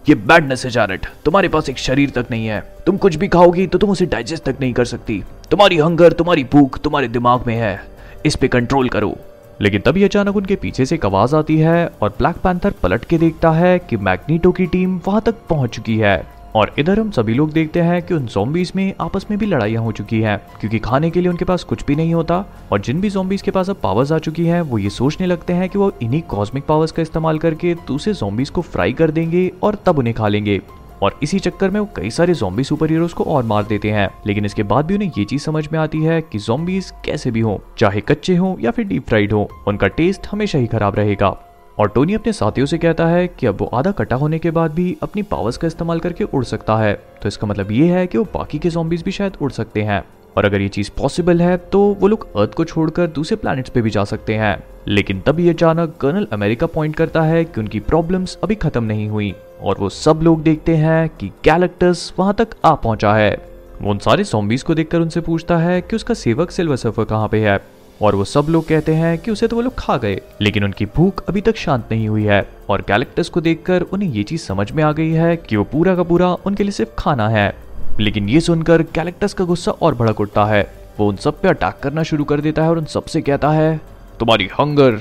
ये 0.09 0.15
बैडनेस 0.15 0.65
है 0.65 0.71
जारेट 0.71 1.05
तुम्हारे 1.25 1.47
पास 1.47 1.69
एक 1.69 1.77
शरीर 1.77 2.09
तक 2.09 2.25
नहीं 2.31 2.47
है। 2.47 2.63
तुम 2.85 2.97
कुछ 2.97 3.15
भी 3.15 3.27
खाओगी 3.27 3.67
तो 3.67 3.77
तुम 3.77 3.89
उसे 3.89 4.05
डाइजेस्ट 4.05 4.43
तक 4.43 4.55
नहीं 4.61 4.73
कर 4.73 4.85
सकती। 4.85 5.23
तुम्हारी 5.51 5.77
हंगर 5.77 6.13
तुम्हारी 6.13 6.43
भूख, 6.43 6.79
तुम्हारे 6.79 7.07
दिमाग 7.07 7.47
में 7.47 7.55
है। 7.55 7.79
इस 8.25 8.35
पे 8.35 8.47
कंट्रोल 8.47 8.89
करो। 8.89 9.15
लेकिन 9.61 9.81
तभी 9.81 10.03
अचानक 10.03 10.35
उनके 10.35 10.55
पीछे 10.55 10.85
से 10.85 10.95
एक 10.95 11.05
आवाज़ 11.05 11.35
आती 11.35 11.57
है 11.57 11.89
और 12.01 12.09
ब्लैक 12.09 12.35
पैंथर 12.35 12.71
पलट 12.71 13.05
के 13.05 13.17
देखता 13.17 13.51
है 13.51 13.79
कि 13.79 13.97
मैग्नीटो 13.97 14.51
की 14.51 14.65
टीम 14.65 14.99
वहाँ 15.07 15.21
तक 15.21 15.35
पहुँच 15.49 15.69
चुकी 15.69 15.97
है। 15.97 16.38
और 16.55 16.73
इधर 16.79 16.99
हम 16.99 17.11
सभी 17.11 17.33
लोग 17.33 17.51
देखते 17.51 17.81
हैं 17.81 18.01
कि 18.01 18.13
उन 18.13 18.25
जोम्बीज 18.25 18.71
में 18.75 18.93
आपस 19.01 19.25
में 19.29 19.37
भी 19.39 19.45
लड़ाइयाँ 19.45 19.83
हो 19.83 19.91
चुकी 19.91 20.21
हैं, 20.21 20.37
क्योंकि 20.59 20.79
खाने 20.79 21.09
के 21.09 21.21
लिए 21.21 21.29
उनके 21.29 21.45
पास 21.45 21.63
कुछ 21.63 21.85
भी 21.85 21.95
नहीं 21.95 22.13
होता 22.13 22.45
और 22.71 22.81
जिन 22.81 23.01
भी 23.01 23.09
जोम्बीज 23.09 23.41
के 23.41 23.51
पास 23.51 23.69
अब 23.69 23.77
पावर्स 23.83 24.11
आ 24.11 24.17
चुकी 24.17 24.45
हैं, 24.45 24.61
वो 24.61 24.77
ये 24.77 24.89
सोचने 24.89 25.27
लगते 25.27 25.53
हैं 25.53 25.69
कि 25.69 25.77
वो 25.77 25.91
इन्हीं 26.01 26.21
कॉस्मिक 26.21 26.65
पावर्स 26.65 26.91
का 26.91 27.01
इस्तेमाल 27.01 27.39
करके 27.39 27.73
दूसरे 27.87 28.13
जोम्बीज 28.13 28.49
को 28.49 28.61
फ्राई 28.61 28.93
कर 28.93 29.11
देंगे 29.11 29.51
और 29.63 29.77
तब 29.85 29.99
उन्हें 29.99 30.15
खा 30.15 30.27
लेंगे। 30.27 30.59
और 31.03 31.19
इसी 31.23 31.39
चक्कर 31.39 31.69
में 31.69 31.79
वो 31.79 31.87
कई 31.95 32.09
सारे 32.09 32.33
जोम्बी 32.33 32.63
सुपर 32.63 32.89
हीरोज 32.89 33.13
को 33.13 33.23
और 33.23 33.43
मार 33.43 33.63
देते 33.63 33.91
हैं। 33.91 34.09
लेकिन 34.27 34.45
इसके 34.45 34.63
बाद 34.63 34.85
भी 34.85 34.93
उन्हें 34.93 35.11
ये 35.17 35.25
चीज़ 35.25 35.41
समझ 35.41 35.67
में 35.73 35.79
आती 35.79 36.01
है 36.03 36.21
कि 36.21 36.37
जोम्बीज 36.37 36.91
कैसे 37.05 37.31
भी 37.31 37.39
हो, 37.39 37.61
चाहे 37.77 38.01
कच्चे 38.01 38.35
हो 38.35 38.57
या 38.61 38.71
फिर 38.71 38.85
डीप 38.85 39.07
फ्राइड 39.07 39.33
हो, 39.33 39.49
उनका 39.67 39.87
टेस्ट 39.87 40.27
हमेशा 40.31 40.59
ही 40.59 40.67
खराब 40.67 40.95
रहेगा। 40.95 41.37
और 41.79 41.87
टोनी 41.87 42.13
अपने 42.13 42.31
साथियों 42.33 42.65
से 42.65 42.77
कहता 42.77 43.05
है 43.07 43.27
कि 43.27 43.45
अब 43.47 43.57
वो 43.59 43.65
आधा 43.65 43.91
कटा 43.91 44.15
होने 44.15 44.39
के 44.39 44.51
बाद 44.51 44.71
भी 44.71 44.97
अपनी 45.03 45.21
पावर्स 45.21 45.57
का 45.57 45.67
इस्तेमाल 45.67 45.99
करके 45.99 46.23
उड़ 46.23 46.43
सकता 46.43 46.75
है। 46.77 46.93
तो 46.93 47.27
इसका 47.27 47.47
मतलब 47.47 47.71
ये 47.71 47.87
है 47.87 48.07
कि 48.07 48.17
वो 48.17 48.23
बाकी 48.33 48.59
के 48.59 48.69
जॉम्बीज 48.69 49.03
भी 49.03 49.11
शायद 49.11 49.37
उड़ 49.41 49.51
सकते 49.51 49.81
हैं। 49.81 50.03
और 50.37 50.45
अगर 50.45 50.61
ये 50.61 50.67
चीज़ 50.67 50.89
पॉसिबल 50.97 51.41
है 51.41 51.55
तो 51.57 51.81
वो 51.99 52.07
लोग 52.07 52.27
अर्थ 52.37 52.53
को 52.53 52.65
छोड़कर 52.65 53.07
दूसरे 53.07 53.37
प्लैनेट्स 53.37 53.69
पे 53.69 53.81
भी 53.81 53.89
जा 53.89 54.03
सकते 54.03 54.35
हैं। 54.35 54.63
लेकिन 54.87 55.21
तभी 55.21 55.49
अचानक 55.49 55.95
कर्नल 56.01 56.27
अमेरिका 56.33 56.65
पॉइंट 56.65 56.95
करता 56.95 57.21
है 57.21 57.45
कि 57.45 57.61
उनकी 57.61 57.79
प्रॉब्लम्स 57.79 58.37
अभी 58.43 58.55
खत्म 58.55 58.83
नहीं 58.83 59.07
हुई। 59.09 59.33
और 59.61 59.79
वो 59.79 59.89
सब 59.89 60.19
लोग 60.23 60.43
देखते 60.43 60.75
हैं 60.75 61.09
कि 61.09 61.31
गैलेक्टस 61.45 62.13
वहाँ 62.19 62.33
तक 62.33 62.47
आ 62.65 62.75
पहुँचा 62.75 63.13
है। 63.13 63.33
वो 63.81 63.91
उन 63.91 63.97
सारे 63.97 64.23
जॉम्बीज 64.23 64.63
को 64.63 64.75
देखकर 64.75 64.99
उनसे 64.99 65.21
पूछता 65.21 65.57
है 65.57 65.81
कि 65.81 65.95
उसका 65.95 66.13
सेवक 66.13 66.51
सिल्वर 66.51 66.75
सर्फर 66.75 67.03
कहाँ 67.03 67.27
पे 67.27 67.39
है। 67.39 67.59
और 68.01 68.15
वो 68.15 68.23
सब 68.23 68.45
लोग 68.49 68.67
कहते 68.67 68.93
हैं 68.93 69.17
कि 69.17 69.31
उसे 69.31 69.47
तो 69.47 69.55
वो 69.55 69.61
लोग 69.61 69.75
खा 69.75 69.97
गए, 69.97 70.21
लेकिन 70.41 70.63
उनकी 70.63 70.85
भूख 70.85 71.23
अभी 71.29 71.41
तक 71.41 71.55
शांत 71.55 71.87
नहीं 71.91 72.07
हुई 72.07 72.23
है। 72.23 72.45
और 72.69 72.81
गैलेक्टस 72.81 73.29
को 73.29 73.41
देखकर 73.41 73.81
उन्हें 73.81 74.09
ये 74.09 74.23
चीज़ 74.23 74.41
समझ 74.41 74.71
में 74.71 74.83
आ 74.83 74.91
गई 74.91 75.11
है 75.11 75.35
कि 75.37 75.55
वो 75.55 75.63
पूरा 75.63 75.95
का 75.95 76.03
पूरा 76.03 76.33
उनके 76.45 76.63
लिए 76.63 76.71
सिर्फ़ 76.71 76.91
खाना 76.99 77.29
है। 77.29 77.53
लेकिन 77.99 78.29
ये 78.29 78.39
सुनकर 78.39 78.81
गैलेक्टस 78.81 79.33
का 79.33 79.45
गुस्सा 79.45 79.71
और 79.71 79.95
भड़क 79.95 80.19
उठता 80.21 80.45
है। 80.45 80.61
वो 80.99 81.07
उन 81.07 81.15
सब 81.15 81.41
पे 81.41 81.47
अटैक 81.47 81.79
करना 81.83 82.03
शुरू 82.03 82.23
कर 82.23 82.41
देता 82.41 82.63
है 82.63 82.69
और 82.69 82.77
उन 82.77 82.85
सबसे 82.85 83.21
कहता 83.21 83.49
है, 83.49 83.79
तुम्हारी 84.19 84.49
हंगर. 84.59 84.99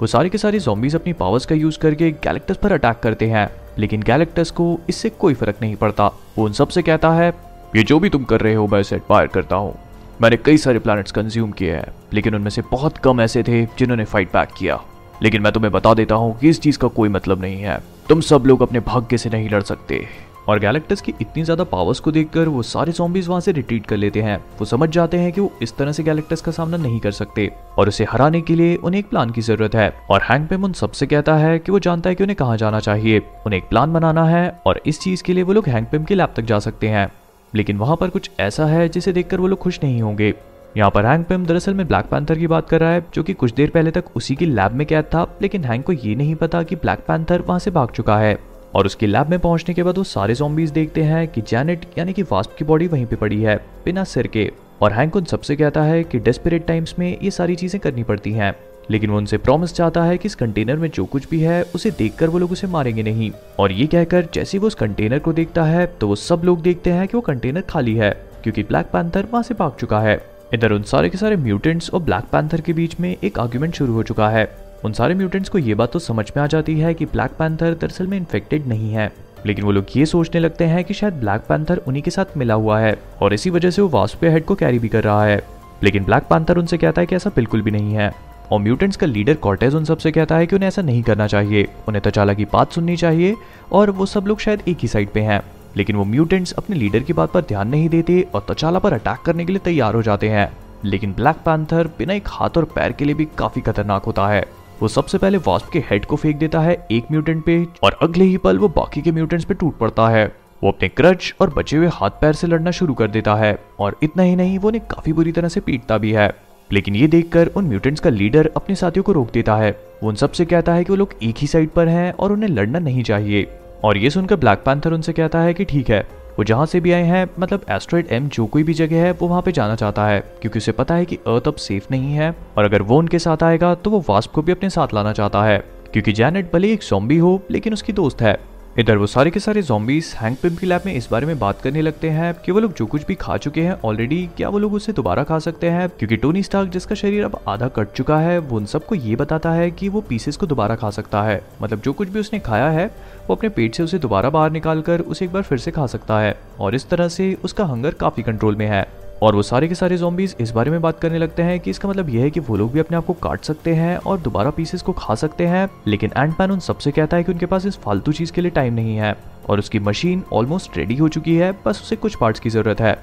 वो 0.00 0.06
सारे 0.06 0.28
के 0.28 0.38
सारे 0.38 0.58
जॉम्बीज 0.58 0.94
अपनी 0.94 1.12
पावर्स 1.12 1.46
का 1.46 1.54
यूज़ 1.54 1.78
करके 1.78 2.10
गैलेक्टस 2.10 2.56
पर 2.56 2.72
अटैक 2.72 3.00
करते 3.02 3.26
हैं, 3.26 3.50
लेकिन 3.78 4.02
गैलेक्टस 4.02 4.50
को 4.50 4.80
इससे 4.88 5.10
कोई 5.10 5.34
फ़र्क 5.34 5.56
नहीं 5.62 5.76
पड़ता। 5.76 6.06
वो 6.06 6.44
उन 6.44 6.52
सबसे 6.52 6.82
कहता 6.82 7.10
है, 7.10 7.28
ये 7.76 7.82
जो 7.82 7.98
भी 7.98 8.08
तुम 8.08 8.24
कर 8.24 8.40
रहे 8.40 8.54
हो, 8.54 8.66
मैं 8.66 8.80
इसे 8.80 8.96
एडमायर 8.96 9.26
करता 9.26 9.56
हूँ। 9.56 9.78
मैंने 10.22 10.36
कई 10.36 10.56
सारे 10.56 10.78
प्लैनेट्स 10.78 11.12
कंज्यूम 11.12 11.50
किए 11.50 11.72
हैं, 11.72 11.92
लेकिन 12.12 12.34
उनमें 12.34 12.50
से 12.50 12.62
बहुत 12.70 12.96
कम 12.98 13.20
ऐसे 13.20 13.42
थे 13.42 13.64
जिन्होंने 13.78 14.04
फाइट 14.04 14.28
बैक 14.28 14.48
किया। 14.58 14.80
लेकिन 15.22 15.42
मैं 15.42 15.52
तुम्हें 15.52 15.72
बता 15.72 15.94
देता 15.94 16.14
हूँ 16.14 16.38
कि 16.38 16.48
इस 16.48 16.60
चीज़ 16.60 16.78
का 16.78 16.88
कोई 16.88 17.08
मतलब 17.08 17.40
नहीं 17.40 17.60
है। 17.60 17.78
तुम 18.08 18.20
सब 18.20 18.44
लोग 18.46 18.62
अपने 18.62 18.80
भाग्य 18.80 19.18
से 19.18 19.30
नहीं 19.30 19.50
लड़ 19.50 19.62
सकते। 19.62 20.06
और 20.48 20.58
गैलेक्टस 20.58 21.00
की 21.00 21.14
इतनी 21.20 21.42
ज़्यादा 21.42 21.64
पावर्स 21.64 22.00
को 22.00 22.10
देखकर 22.12 22.48
वो 22.48 22.62
सारे 22.62 22.92
जॉम्बीज 22.92 23.28
वहाँ 23.28 23.40
से 23.40 23.52
रिट्रीट 23.52 23.86
कर 23.86 23.96
लेते 23.96 24.22
हैं। 24.22 24.36
वो 24.36 24.64
समझ 24.64 24.88
जाते 24.88 25.16
हैं 25.16 25.32
कि 25.32 25.40
वो 25.40 25.52
इस 25.62 25.76
तरह 25.76 25.92
से 25.92 26.02
गैलेक्टस 26.02 26.40
का 26.40 26.52
सामना 26.52 26.76
नहीं 26.76 27.00
कर 27.00 27.10
सकते। 27.10 27.50
और 27.78 27.88
उसे 27.88 28.04
हराने 28.04 28.40
के 28.40 28.54
लिए 28.54 28.76
उन्हें 28.76 28.98
एक 29.00 29.08
प्लान 29.08 29.30
की 29.30 29.40
ज़रूरत 29.40 29.74
है। 29.74 29.92
और 30.10 30.22
हैंग 30.22 30.46
पेम 30.46 30.64
उन 30.64 30.72
सबसे 30.72 31.06
कहता 31.06 31.36
है 31.36 31.58
कि 31.58 31.72
वो 31.72 31.78
जानता 31.78 32.10
है 32.10 32.14
कि 32.14 32.24
उन्हें 32.24 32.36
कहाँ 32.36 32.56
जाना 32.56 32.80
चाहिए। 32.80 33.18
उन्हें 33.18 33.60
एक 33.60 33.68
प्लान 33.68 33.92
बनाना 33.92 34.24
है 34.24 34.60
और 34.66 34.80
इस 34.86 35.00
चीज़ 35.00 35.22
के 35.22 35.32
लिए 35.32 35.42
वो 35.42 35.52
लोग 35.52 35.68
हैंग 35.68 35.86
पेम 35.86 36.04
के 36.04 36.14
लैब 36.14 36.32
तक 36.36 36.42
जा 36.42 36.58
सकते 36.58 36.88
हैं। 36.88 37.08
लेकिन 37.54 37.76
वहाँ 37.76 37.96
पर 37.96 38.08
कुछ 38.08 38.30
ऐसा 38.40 38.66
है 38.66 38.88
जिसे 38.88 39.12
देखकर 39.12 39.40
वो 39.40 39.46
लोग 39.46 39.58
खुश 39.58 39.80
नहीं 39.82 40.02
होंगे। 40.02 40.34
यहाँ 40.76 40.90
पर 40.90 41.06
हैंग 41.06 41.24
पेम 41.24 41.46
दरअसल 41.46 41.74
में 41.74 41.86
ब्लैक 41.86 42.04
पैंथर 42.04 42.38
की 42.38 42.46
बात 42.46 42.68
कर 42.68 42.80
रहा 42.80 42.90
है, 42.90 43.04
जो 43.14 43.22
कि 43.22 43.32
कुछ 43.32 43.54
देर 43.54 43.70
पहले 43.70 43.90
तक 43.90 44.04
उसी 44.16 44.36
की 44.36 44.46
लैब 44.46 44.72
में 44.72 44.86
कैद 44.86 45.04
था, 45.04 45.26
लेकिन 45.42 45.64
हैंग 45.64 45.82
को 45.82 45.92
ये 45.92 46.14
नहीं 46.14 46.34
पता 46.34 46.62
कि 46.62 46.76
ब्लैक 46.76 46.98
पैंथर 46.98 47.40
वहाँ 47.40 47.58
से 47.58 47.70
भाग 47.70 47.90
चुका 47.90 48.18
है। 48.18 48.38
और 48.74 48.86
उसके 48.86 49.06
लैब 49.06 49.28
में 49.28 49.38
पहुँचने 49.38 49.74
के 49.74 49.82
बाद 49.82 49.98
वो 49.98 50.04
सारे 50.04 50.34
जॉम्बीज 50.34 50.70
देखते 50.70 51.02
हैं 51.02 51.26
कि 51.28 51.40
जैनेट 51.40 51.86
यानी 51.98 52.12
कि 52.12 52.22
वास्प 52.22 52.56
की 52.58 52.64
बॉडी 52.64 52.86
वहीं 52.86 53.06
पे 53.06 53.16
पड़ी 53.16 53.42
है, 53.42 53.56
बिना 53.84 54.04
सिर 54.04 54.26
के। 54.26 54.50
और 54.82 54.92
हैंक 54.92 55.16
उन 55.16 55.24
सबसे 55.24 55.56
कहता 55.56 55.82
है 55.82 56.02
कि 56.04 56.18
डेस्परेट 56.18 56.66
टाइम्स 56.66 56.94
में 56.98 57.18
ये 57.22 57.30
सारी 57.30 57.56
चीज़ें 57.56 57.80
करनी 57.80 58.02
पड़ती 58.02 58.32
हैं। 58.32 58.54
लेकिन 58.90 59.10
वो 59.10 59.16
उनसे 59.16 59.38
प्रॉमिस 59.38 59.74
चाहता 59.74 60.02
है 60.02 60.18
कि 60.18 60.26
इस 60.26 60.34
कंटेनर 60.34 60.76
में 60.76 60.88
जो 60.90 61.04
कुछ 61.04 61.28
भी 61.28 61.40
है, 61.40 61.62
उसे 61.74 61.90
देखकर 61.90 62.28
वो 62.28 62.38
लोग 62.38 62.52
उसे 62.52 62.66
मारेंगे 62.66 63.02
नहीं। 63.02 63.30
और 63.58 63.72
ये 63.72 63.86
कहकर, 63.86 64.28
जैसे 64.34 64.58
वो 64.58 64.66
उस 64.66 64.74
कंटेनर 64.74 65.18
को 65.18 65.32
देखता 65.32 65.64
है 65.64 65.86
तो 66.00 66.08
वो 66.08 66.16
सब 66.16 66.42
लोग 66.44 66.62
देखते 66.62 66.90
हैं 66.90 67.08
कि 67.08 67.16
वो 67.16 67.20
कंटेनर 67.20 67.60
खाली 67.60 67.94
है, 67.94 68.10
क्योंकि 68.42 68.62
ब्लैक 68.62 68.86
पैंथर 68.86 69.26
वहाँ 69.32 69.42
से 69.42 69.54
भाग 69.54 69.76
चुका 69.80 70.00
है। 70.00 70.20
इधर 70.54 70.72
उन 70.72 70.82
सारे 70.82 71.08
के 71.10 71.18
सारे 71.18 71.36
म्यूटेंट्स 71.36 71.90
और 71.90 72.00
ब्लैक 72.00 72.24
पैंथर 72.24 72.60
के 72.60 72.72
बीच 72.72 72.98
में 73.00 73.16
एक 73.24 73.38
आर्ग्यूमेंट 73.38 73.74
शुरू 73.74 73.92
हो 73.92 74.02
चुका 74.02 74.28
है। 74.28 74.48
उन 74.84 74.92
सारे 74.92 75.14
म्यूटेंट्स 75.14 75.48
को 75.48 75.58
ये 75.58 75.74
बात 75.74 75.92
तो 75.92 75.98
समझ 75.98 76.30
में 76.36 76.42
आ 76.42 76.46
जाती 76.46 76.78
है 76.80 76.94
कि 76.94 77.04
ब्लैक 77.04 77.30
पैंथर 77.30 77.74
दरअसल 77.74 78.06
में 78.06 78.16
इन्फेक्टेड 78.18 78.66
नहीं 78.66 78.92
है। 78.92 79.10
लेकिन 79.46 79.64
वो 79.64 79.72
लोग 79.72 79.86
ये 79.96 80.06
सोचने 80.06 80.40
लगते 80.40 80.64
हैं 80.64 80.84
कि 80.84 80.94
शायद 80.94 81.14
ब्लैक 81.14 81.40
पैंथर 81.40 81.76
उन्हीं 81.78 82.02
के 82.02 82.10
साथ 82.10 82.36
मिला 82.36 82.54
हुआ 82.54 82.78
है, 82.80 82.96
और 83.22 83.34
इसी 83.34 83.50
वजह 83.50 83.70
से 83.70 83.82
वो 83.82 83.88
वास्पे 83.88 84.28
हेड 84.28 84.44
को 84.44 84.54
कैरी 84.54 84.78
भी 84.78 84.88
कर 84.88 85.04
रहा 85.04 85.24
है। 85.24 85.40
लेकिन 85.82 86.04
ब्लैक 86.04 86.22
पैंथर 86.22 86.58
उनसे 86.58 86.78
कहता 86.78 87.00
है 87.00 87.06
कि 87.06 87.16
ऐसा 87.16 87.30
बिल्कुल 87.36 87.62
भी 87.62 87.70
नहीं 87.70 87.94
है। 87.94 88.12
और 88.52 88.60
म्यूटेंट्स 88.60 88.96
का 88.96 89.06
लीडर 89.06 89.34
कॉर्टेज 89.34 89.74
उन 89.74 89.84
सबसे 89.84 90.12
कहता 90.12 90.36
है 90.36 90.46
कि 90.46 90.56
उन्हें 90.56 90.68
ऐसा 90.68 90.82
नहीं 90.82 91.02
करना 91.02 91.26
चाहिए। 91.26 91.68
उन्हें 91.88 92.02
तचाला 92.02 92.34
की 92.34 92.44
बात 92.44 92.72
सुननी 92.72 92.96
चाहिए 92.96 93.34
और 93.72 93.90
वो 93.90 94.06
सब 94.06 94.26
लोग 94.26 94.40
शायद 94.40 94.62
एक 94.68 94.78
ही 94.82 94.88
साइड 94.88 95.08
पे 95.08 95.20
हैं। 95.20 95.42
लेकिन 95.76 95.96
वो 95.96 96.04
म्यूटेंट्स 96.04 96.52
अपने 96.52 96.76
लीडर 96.76 97.00
की 97.00 97.12
बात 97.12 97.32
पर 97.32 97.40
ध्यान 97.40 97.68
नहीं 97.68 97.88
देते 97.88 98.28
और 98.34 98.46
तचाला 98.50 98.78
पर 98.78 98.92
अटैक 98.92 99.18
करने 99.18 99.44
के 99.44 99.52
लिए 99.52 99.60
तैयार 99.64 99.94
हो 99.94 100.02
जाते 100.02 100.28
हैं। 100.28 100.52
लेकिन 100.84 101.12
ब्लैक 101.12 101.36
पैंथर 101.36 101.86
बिना 101.98 102.12
एक 102.12 102.24
हाथ 102.28 102.50
और 102.56 102.64
पैर 102.64 102.92
के 102.92 103.04
लिए 103.04 103.14
भी 103.14 103.28
काफ़ी 103.38 103.62
खतरनाक 103.62 104.04
होता 104.04 104.28
है। 104.28 104.44
वो 104.82 104.88
सबसे 104.88 105.18
पहले 105.18 105.38
वास्प 105.38 105.68
के 105.72 105.78
हेड 105.78 106.04
को 106.04 106.16
फेंक 106.16 106.36
देता 106.36 106.60
है 106.60 106.86
एक 106.90 107.04
म्यूटेंट 107.12 107.44
पे 107.44 107.66
और 107.82 107.98
अगले 108.02 108.24
ही 108.24 108.36
पल 108.36 108.58
वो 108.58 108.68
बाकी 108.68 109.02
के 109.02 109.12
म्यूटेंट्स 109.12 109.44
पे 109.44 109.54
टूट 109.54 109.78
पड़ता 109.78 110.08
है। 110.08 110.32
वो 110.62 110.70
अपने 110.70 110.88
क्रच 110.88 111.34
और 111.40 111.54
बचे 111.54 111.76
हुए 111.76 111.88
हाथ 111.92 112.10
पैर 112.10 112.32
से 112.32 112.46
लड़ना 112.46 112.70
शुरू 112.70 112.94
कर 112.94 113.08
देता 113.08 113.34
है 113.34 113.58
और 113.80 113.96
इतना 114.02 114.22
ही 114.22 114.36
नहीं, 114.36 114.58
वो 114.58 114.68
उन्हें 114.68 114.84
काफ़ी 114.90 115.12
बुरी 115.12 115.32
तरह 115.32 115.48
से 115.48 115.60
पीटता 115.60 115.98
भी 115.98 116.12
है। 116.12 116.47
लेकिन 116.72 116.96
ये 116.96 117.06
देखकर 117.06 117.46
उन 117.46 117.64
म्यूटेंट्स 117.64 118.00
का 118.00 118.10
लीडर 118.10 118.50
अपने 118.56 118.74
साथियों 118.74 119.04
को 119.04 119.12
रोक 119.12 119.32
देता 119.32 119.56
है। 119.56 119.70
वो 120.02 120.08
उन 120.08 120.14
सबसे 120.14 120.44
कहता 120.44 120.74
है 120.74 120.84
कि 120.84 120.92
वो 120.92 120.96
लोग 120.96 121.14
एक 121.22 121.38
ही 121.38 121.46
साइड 121.46 121.70
पर 121.70 121.88
हैं 121.88 122.12
और 122.12 122.32
उन्हें 122.32 122.48
लड़ना 122.50 122.78
नहीं 122.78 123.02
चाहिए। 123.02 123.46
और 123.84 123.98
ये 123.98 124.10
सुनकर 124.10 124.36
ब्लैक 124.36 124.58
पैंथर 124.58 124.92
उनसे 124.92 125.12
कहता 125.12 125.40
है 125.40 125.54
कि 125.54 125.64
ठीक 125.64 125.90
है, 125.90 126.00
वो 126.38 126.44
जहाँ 126.44 126.66
से 126.66 126.80
भी 126.80 126.92
आए 126.92 127.02
हैं 127.02 127.26
मतलब 127.38 127.64
एस्ट्रॉइड 127.70 128.08
एम 128.10 128.28
जो 128.28 128.46
कोई 128.46 128.62
भी 128.62 128.74
जगह 128.74 129.02
है, 129.02 129.12
वो 129.12 129.28
वहाँ 129.28 129.42
पे 129.42 129.52
जाना 129.52 129.74
चाहता 129.74 130.06
है, 130.06 130.20
क्योंकि 130.40 130.58
उसे 130.58 130.72
पता 130.72 130.94
है 130.94 131.04
कि 131.04 131.16
अर्थ 131.16 131.48
अब 131.48 131.54
सेफ़ 131.56 131.86
नहीं 131.90 132.12
है, 132.12 132.34
और 132.56 132.64
अगर 132.64 132.82
वो 132.82 132.98
उनके 132.98 133.18
साथ 133.18 133.42
आएगा 133.42 133.74
तो 133.74 133.90
वो 133.90 134.04
वास्प 134.08 134.32
को 134.32 134.42
भी 134.42 134.52
अपने 134.52 134.70
साथ 134.70 134.94
लाना 134.94 135.12
चाहता 135.12 135.42
है, 135.44 135.58
क्योंकि 135.92 136.12
जैनेट 136.12 136.52
भले 136.52 136.72
एक 136.72 136.82
सॉम्बी 136.82 137.18
हो, 137.18 137.40
लेकिन 137.50 137.72
उसकी 137.72 137.92
दोस्त 137.92 138.22
है। 138.22 138.38
इधर 138.78 138.96
वो 138.96 139.06
सारे 139.06 139.30
के 139.30 139.40
सारे 139.40 139.62
जॉम्बीज 139.62 140.14
हैंक 140.16 140.38
पिम 140.42 140.54
की 140.54 140.66
लैब 140.66 140.82
में 140.86 140.94
इस 140.94 141.08
बारे 141.10 141.26
में 141.26 141.38
बात 141.38 141.60
करने 141.60 141.82
लगते 141.82 142.10
हैं 142.10 142.34
कि 142.34 142.52
वो 142.52 142.60
लोग 142.60 142.74
जो 142.74 142.86
कुछ 142.86 143.06
भी 143.06 143.14
खा 143.14 143.36
चुके 143.36 143.60
हैं 143.60 143.80
ऑलरेडी 143.84 144.30
क्या 144.36 144.48
वो 144.48 144.58
लोग 144.58 144.74
उसे 144.74 144.92
दोबारा 144.92 145.24
खा 145.24 145.38
सकते 145.38 145.70
हैं? 145.70 145.88
क्योंकि 145.88 146.16
टोनी 146.16 146.42
स्टार्क 146.42 146.68
जिसका 146.68 146.94
शरीर 146.94 147.24
अब 147.24 147.40
आधा 147.48 147.68
कट 147.68 147.92
चुका 147.92 148.18
है, 148.18 148.38
वो 148.38 148.56
उन 148.56 148.66
सबको 148.66 148.94
ये 148.94 149.16
बताता 149.16 149.50
है 149.50 149.70
कि 149.70 149.88
वो 149.88 150.00
पीसेस 150.00 150.36
को 150.36 150.46
दोबारा 150.46 150.74
खा 150.74 150.90
सकता 150.90 151.22
है। 151.22 151.42
मतलब 151.62 151.80
जो 151.80 151.92
कुछ 151.92 152.08
भी 152.08 152.20
उसने 152.20 152.38
खाया 152.38 152.70
है, 152.70 152.86
वो 153.28 153.34
अपने 153.34 153.48
पेट 153.48 153.74
से 153.74 153.82
उसे 153.82 153.98
दोबारा 153.98 154.30
बाहर 154.30 154.50
निकाल 154.50 154.82
कर 154.82 155.00
उसे 155.00 155.24
एक 155.24 155.32
बार 155.32 155.42
फिर 155.42 155.58
से 155.58 155.70
खा 155.70 155.86
सकता 155.86 156.20
है। 156.20 156.38
और 156.60 156.74
इस 156.74 156.88
तरह 156.88 157.08
से 157.08 157.36
उसका 157.44 157.64
हंगर 157.64 157.90
काफ़ी 157.90 158.22
कंट्रोल 158.22 158.56
में 158.56 158.66
है। 158.66 159.07
और 159.22 159.34
वो 159.34 159.42
सारे 159.42 159.68
के 159.68 159.74
सारे 159.74 159.96
जॉम्बीज 159.96 160.34
इस 160.40 160.50
बारे 160.50 160.70
में 160.70 160.80
बात 160.80 160.98
करने 161.00 161.18
लगते 161.18 161.42
हैं 161.42 161.58
कि 161.60 161.70
इसका 161.70 161.88
मतलब 161.88 162.08
यह 162.08 162.22
है 162.22 162.30
कि 162.30 162.40
वो 162.40 162.56
लोग 162.56 162.72
भी 162.72 162.80
अपने 162.80 162.96
आप 162.96 163.06
को 163.06 163.12
काट 163.12 163.40
सकते 163.40 163.74
हैं 163.74 163.96
और 163.98 164.18
दोबारा 164.20 164.50
पीसेस 164.50 164.82
को 164.82 164.92
खा 164.92 165.14
सकते 165.14 165.46
हैं, 165.46 165.68
लेकिन 165.86 166.10
एंड 166.16 166.34
पैन 166.34 166.50
उन 166.50 166.60
सबसे 166.60 166.90
कहता 166.90 167.16
है 167.16 167.24
कि 167.24 167.32
उनके 167.32 167.46
पास 167.46 167.66
इस 167.66 167.78
फालतू 167.78 168.12
चीज़ 168.12 168.32
के 168.32 168.40
लिए 168.40 168.50
टाइम 168.50 168.74
नहीं 168.74 168.96
है 168.96 169.16
और 169.48 169.58
उसकी 169.58 169.78
मशीन 169.78 170.22
ऑलमोस्ट 170.32 170.76
रेडी 170.76 170.96
हो 170.96 171.08
चुकी 171.08 171.34
है, 171.36 171.52
बस 171.66 171.80
उसे 171.82 171.96
कुछ 171.96 172.16
पार्ट्स 172.16 172.40
की 172.40 172.50
ज़रूरत 172.50 172.80
है। 172.80 172.96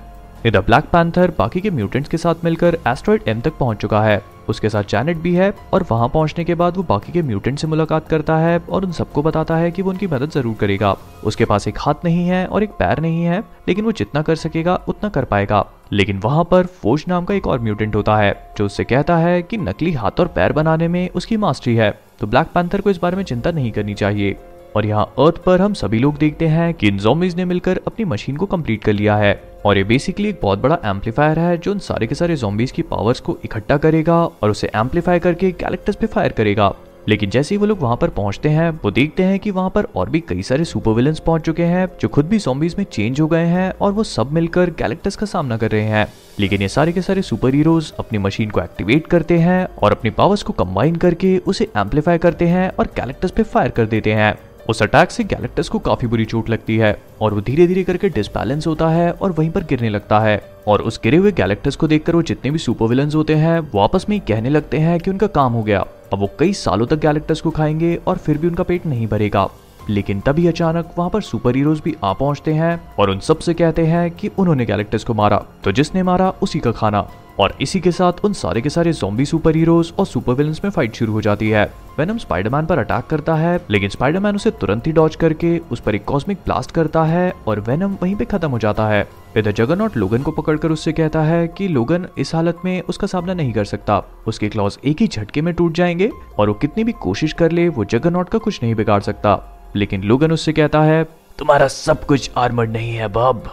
इधर 0.45 0.61
ब्लैक 0.61 0.85
पैंथर 0.85 1.33
बाकी 1.37 1.61
के 1.61 1.69
म्यूटेंट्स 1.69 2.09
के 2.09 2.17
साथ 2.17 2.43
मिलकर 2.43 2.77
एस्ट्रॉइड 2.87 3.27
एम 3.27 3.41
तक 3.41 3.57
पहुँच 3.59 3.77
चुका 3.77 4.01
है। 4.03 4.21
उसके 4.49 4.69
साथ 4.69 4.83
जैनेट 4.83 5.17
भी 5.17 5.33
है 5.35 5.53
और 5.73 5.85
वहाँ 5.91 6.09
पहुँचने 6.09 6.43
के 6.43 6.55
बाद 6.55 6.77
वो 6.77 6.83
बाकी 6.83 7.11
के 7.11 7.21
म्यूटेंट 7.21 7.59
से 7.59 7.67
मुलाकात 7.67 8.07
करता 8.07 8.37
है 8.37 8.57
और 8.59 8.85
उन 8.85 8.91
सबको 8.91 9.21
बताता 9.21 9.55
है 9.55 9.71
कि 9.71 9.81
वो 9.81 9.91
उनकी 9.91 10.07
मदद 10.07 10.29
ज़रूर 10.29 10.55
करेगा। 10.55 10.95
उसके 11.23 11.45
पास 11.45 11.67
एक 11.67 11.77
हाथ 11.79 12.05
नहीं 12.05 12.27
है 12.27 12.45
और 12.45 12.63
एक 12.63 12.69
पैर 12.69 12.99
नहीं 12.99 13.23
है, 13.23 13.43
लेकिन 13.67 13.85
वो 13.85 13.91
जितना 13.91 14.21
कर 14.21 14.35
सकेगा, 14.35 14.79
उतना 14.87 15.09
कर 15.09 15.23
पाएगा। 15.23 15.65
लेकिन 15.93 16.19
वहाँ 16.19 16.43
पर 16.43 16.65
फोज 16.65 17.05
नाम 17.07 17.25
का 17.25 17.33
एक 17.33 17.47
और 17.47 17.59
म्यूटेंट 17.59 17.95
होता 17.95 18.15
है, 18.17 18.33
जो 18.57 18.65
उससे 18.65 18.83
कहता 18.83 19.17
है 19.17 19.41
कि 19.41 19.57
नकली 19.57 19.91
हाथ 19.91 20.19
और 20.19 20.27
पैर 20.27 20.51
बनाने 20.51 20.87
में 20.87 21.09
उसकी 21.09 21.37
मास्टरी 21.37 21.75
है। 21.75 21.91
तो 22.19 22.27
ब्लैक 22.27 22.47
पैंथर 22.47 22.81
को 22.81 22.89
इस 22.89 22.97
बारे 22.97 23.17
में 23.17 23.23
चिंता 23.23 23.51
नहीं 23.51 23.71
करनी 23.71 23.93
चाहिए। 23.93 24.35
और 24.75 24.85
यहाँ 24.85 25.05
अर्थ 25.19 25.37
पर 25.37 25.61
हम 25.61 25.73
सभी 25.73 25.99
लोग 25.99 26.17
देखते 26.17 26.47
हैं 26.47 26.73
कि 26.73 26.87
इन 26.87 26.97
जोमिज 26.97 27.35
ने 27.35 27.45
मिलकर 27.45 27.79
अपनी 27.87 28.05
मशीन 28.05 28.37
को 28.37 28.45
कंप्लीट 28.45 28.83
कर 28.83 28.93
लिया 28.93 29.15
है। 29.15 29.33
और 29.65 29.77
ये 29.77 29.83
बेसिकली 29.83 30.29
एक 30.29 30.39
बहुत 30.41 30.59
बड़ा 30.59 30.77
एम्पलीफायर 30.85 31.39
है 31.39 31.57
जो 31.57 31.71
उन 31.71 31.79
सारे 31.79 32.07
के 32.07 32.15
सारे 32.15 32.35
जोम्बीज 32.35 32.71
की 32.71 32.81
पावर्स 32.81 33.19
को 33.19 33.37
इकट्ठा 33.45 33.77
करेगा 33.77 34.23
और 34.23 34.49
उसे 34.49 34.71
एम्पलीफाई 34.75 35.19
करके 35.19 35.51
कैरेक्टर्स 35.51 35.95
पे 35.95 36.07
फायर 36.07 36.31
करेगा। 36.31 36.73
लेकिन 37.09 37.29
जैसे 37.29 37.55
ही 37.55 37.59
वो 37.59 37.65
लोग 37.65 37.79
वहाँ 37.79 37.97
पर 37.97 38.09
पहुँचते 38.09 38.49
हैं, 38.49 38.69
वो 38.83 38.91
देखते 38.91 39.23
हैं 39.23 39.39
कि 39.39 39.51
वहाँ 39.51 39.69
पर 39.69 39.87
और 39.95 40.09
भी 40.09 40.19
कई 40.19 40.43
सारे 40.43 40.63
सुपर 40.65 40.91
विलन्स 40.91 41.19
पहुँच 41.19 41.41
चुके 41.41 41.63
हैं, 41.63 41.87
जो 42.01 42.07
खुद 42.07 42.25
भी 42.25 42.37
जोम्बीज 42.37 42.75
में 42.77 42.85
चेंज 42.85 43.21
हो 43.21 43.27
गए 43.27 43.43
हैं 43.45 43.71
और 43.81 43.91
वो 43.91 44.03
सब 44.03 44.31
मिलकर 44.31 44.69
कैरेक्टर्स 44.69 45.15
का 45.15 45.25
सामना 45.25 45.57
कर 45.57 45.71
रहे 45.71 45.81
हैं। 45.81 46.07
लेकिन 46.39 46.61
ये 46.61 46.67
सारे 46.67 46.91
के 46.91 47.01
सारे 47.01 47.21
सुपर 47.21 47.53
हीरोज 47.53 47.91
अपनी 47.99 48.17
मशीन 48.17 48.49
को 48.49 48.61
एक्टिवेट 48.61 49.07
करते 49.07 49.37
हैं 49.37 49.67
और 49.83 49.91
अपनी 49.91 50.09
पावर्स 50.09 50.43
को 50.43 50.53
कंबाइन 50.53 50.95
करके 50.95 51.37
उसे 51.37 51.67
एम्पलीफाई 51.77 52.17
करते 52.17 52.47
हैं 52.47 52.69
और 52.79 52.87
कैरेक्टर्स 52.87 53.31
पे 53.31 53.43
फायर 53.43 53.69
कर 53.69 53.85
देते 53.85 54.13
हैं। 54.13 54.33
उस 54.69 54.83
अटैक 54.83 55.11
से 55.11 55.23
गैलेक्टस 55.23 55.69
को 55.69 55.79
काफ़ी 55.79 56.07
बुरी 56.07 56.25
चोट 56.25 56.49
लगती 56.49 56.77
है 56.77 57.01
और 57.21 57.33
वो 57.33 57.41
धीरे 57.41 57.67
धीरे 57.67 57.83
करके 57.83 58.09
डिसबैलेंस 58.09 58.67
होता 58.67 58.89
है 58.89 59.11
और 59.11 59.31
वहीं 59.31 59.51
पर 59.51 59.63
गिरने 59.63 59.89
लगता 59.89 60.19
है। 60.19 60.51
और 60.67 60.81
उस 60.81 60.99
गिरे 61.03 61.17
हुए 61.17 61.31
गैलेक्टस 61.31 61.75
को 61.75 61.87
देखकर 61.87 62.15
वो 62.15 62.21
जितने 62.21 62.51
भी 62.51 62.57
सुपर 62.57 62.85
विलन 62.85 63.11
होते 63.11 63.35
हैं, 63.35 63.59
वो 63.59 63.79
आपस 63.79 64.05
में 64.09 64.19
कहने 64.19 64.49
लगते 64.49 64.77
हैं 64.77 64.99
कि 64.99 65.11
उनका 65.11 65.27
काम 65.27 65.53
हो 65.53 65.63
गया। 65.63 65.85
अब 66.13 66.19
वो 66.19 66.29
कई 66.39 66.53
सालों 66.53 66.87
तक 66.87 66.95
गैलेक्टस 66.95 67.41
को 67.41 67.49
खाएँगे 67.49 67.99
और 68.07 68.17
फिर 68.17 68.37
भी 68.37 68.47
उनका 68.47 68.63
पेट 68.63 68.85
नहीं 68.85 69.07
भरेगा। 69.07 69.49
लेकिन 69.89 70.19
तभी 70.19 70.47
अचानक 70.47 70.91
वहाँ 70.97 71.09
पर 71.09 71.21
सुपर 71.21 71.55
हीरोज 71.55 71.81
भी 71.85 71.95
आ 72.03 72.13
पहुँचते 72.13 72.53
हैं 72.53 72.81
और 72.99 73.09
उन 73.09 73.19
सबसे 73.19 73.53
कहते 73.53 73.85
हैं 73.85 74.11
कि 74.11 74.31
उन्होंने 74.37 74.65
गैलेक्टस 74.65 75.03
को 75.03 75.13
मारा। 75.13 75.45
तो 75.63 75.71
जिसने 75.71 76.03
मारा, 76.03 76.33
उसी 76.41 76.59
का 76.59 76.71
खाना। 76.71 77.09
और 77.39 77.57
इसी 77.61 77.79
के 77.79 77.91
साथ 77.91 78.13
उन 78.23 78.33
सारे 78.33 78.61
के 78.61 78.69
सारे 78.69 78.93
जोम्बी 78.93 79.25
सुपर 79.25 79.55
हीरोज 79.55 79.93
और 79.99 80.05
सुपर 80.05 80.33
विलन्स 80.33 80.63
में 80.63 80.71
फाइट 80.71 80.95
शुरू 80.95 81.13
हो 81.13 81.21
जाती 81.21 81.49
है। 81.49 81.73
वेनम 81.99 82.17
स्पाइडरमैन 82.17 82.65
पर 82.65 82.79
अटैक 82.79 83.05
करता 83.05 83.35
है, 83.35 83.59
लेकिन 83.69 83.89
स्पाइडरमैन 83.89 84.35
उसे 84.35 84.51
तुरंत 84.51 84.87
ही 84.87 84.91
डॉज 84.91 85.15
करके 85.15 85.61
उस 85.71 85.79
पर 85.79 85.95
एक 85.95 86.05
कॉस्मिक 86.05 86.37
ब्लास्ट 86.37 86.71
करता 86.71 87.03
है 87.03 87.33
और 87.47 87.59
वेनम 87.59 87.97
वहीं 88.03 88.15
पे 88.15 88.25
खत्म 88.25 88.49
हो 88.49 88.59
जाता 88.59 88.87
है। 88.87 89.09
इधर 89.37 89.51
जगरनॉट 89.51 89.97
लोगन 89.97 90.21
को 90.21 90.31
पकड़कर 90.31 90.71
उससे 90.71 90.91
कहता 90.91 91.21
है 91.21 91.47
कि 91.47 91.67
लोगन 91.67 92.07
इस 92.17 92.35
हालत 92.35 92.57
में 92.65 92.81
उसका 92.81 93.07
सामना 93.07 93.33
नहीं 93.33 93.53
कर 93.53 93.65
सकता। 93.65 94.03
उसके 94.27 94.49
क्लॉज 94.49 94.79
एक 94.85 95.01
ही 95.01 95.07
झटके 95.07 95.41
में 95.41 95.53
टूट 95.53 95.73
जाएँगे 95.73 96.11
और 96.39 96.47
वो 96.47 96.53
कितनी 96.53 96.83
भी 96.83 96.91
कोशिश 96.91 97.33
कर 97.33 97.51
ले, 97.51 97.69
वो 97.69 97.85
जगरनॉट 97.85 98.29
का 98.29 98.37
कुछ 98.37 98.63
नहीं 98.63 98.75
बिगाड़ 98.75 99.01
सकता। 99.01 99.51
लेकिन 99.75 100.03
लोगन 100.03 100.31
उससे 100.31 100.53
कहता 100.53 100.81
है 100.81 101.03
तुम्हारा 101.39 101.67
सब 101.67 102.05
कुछ 102.05 102.29
आर्मर्ड 102.37 102.71
नहीं 102.71 102.93
है 102.93 103.07
बब. 103.07 103.43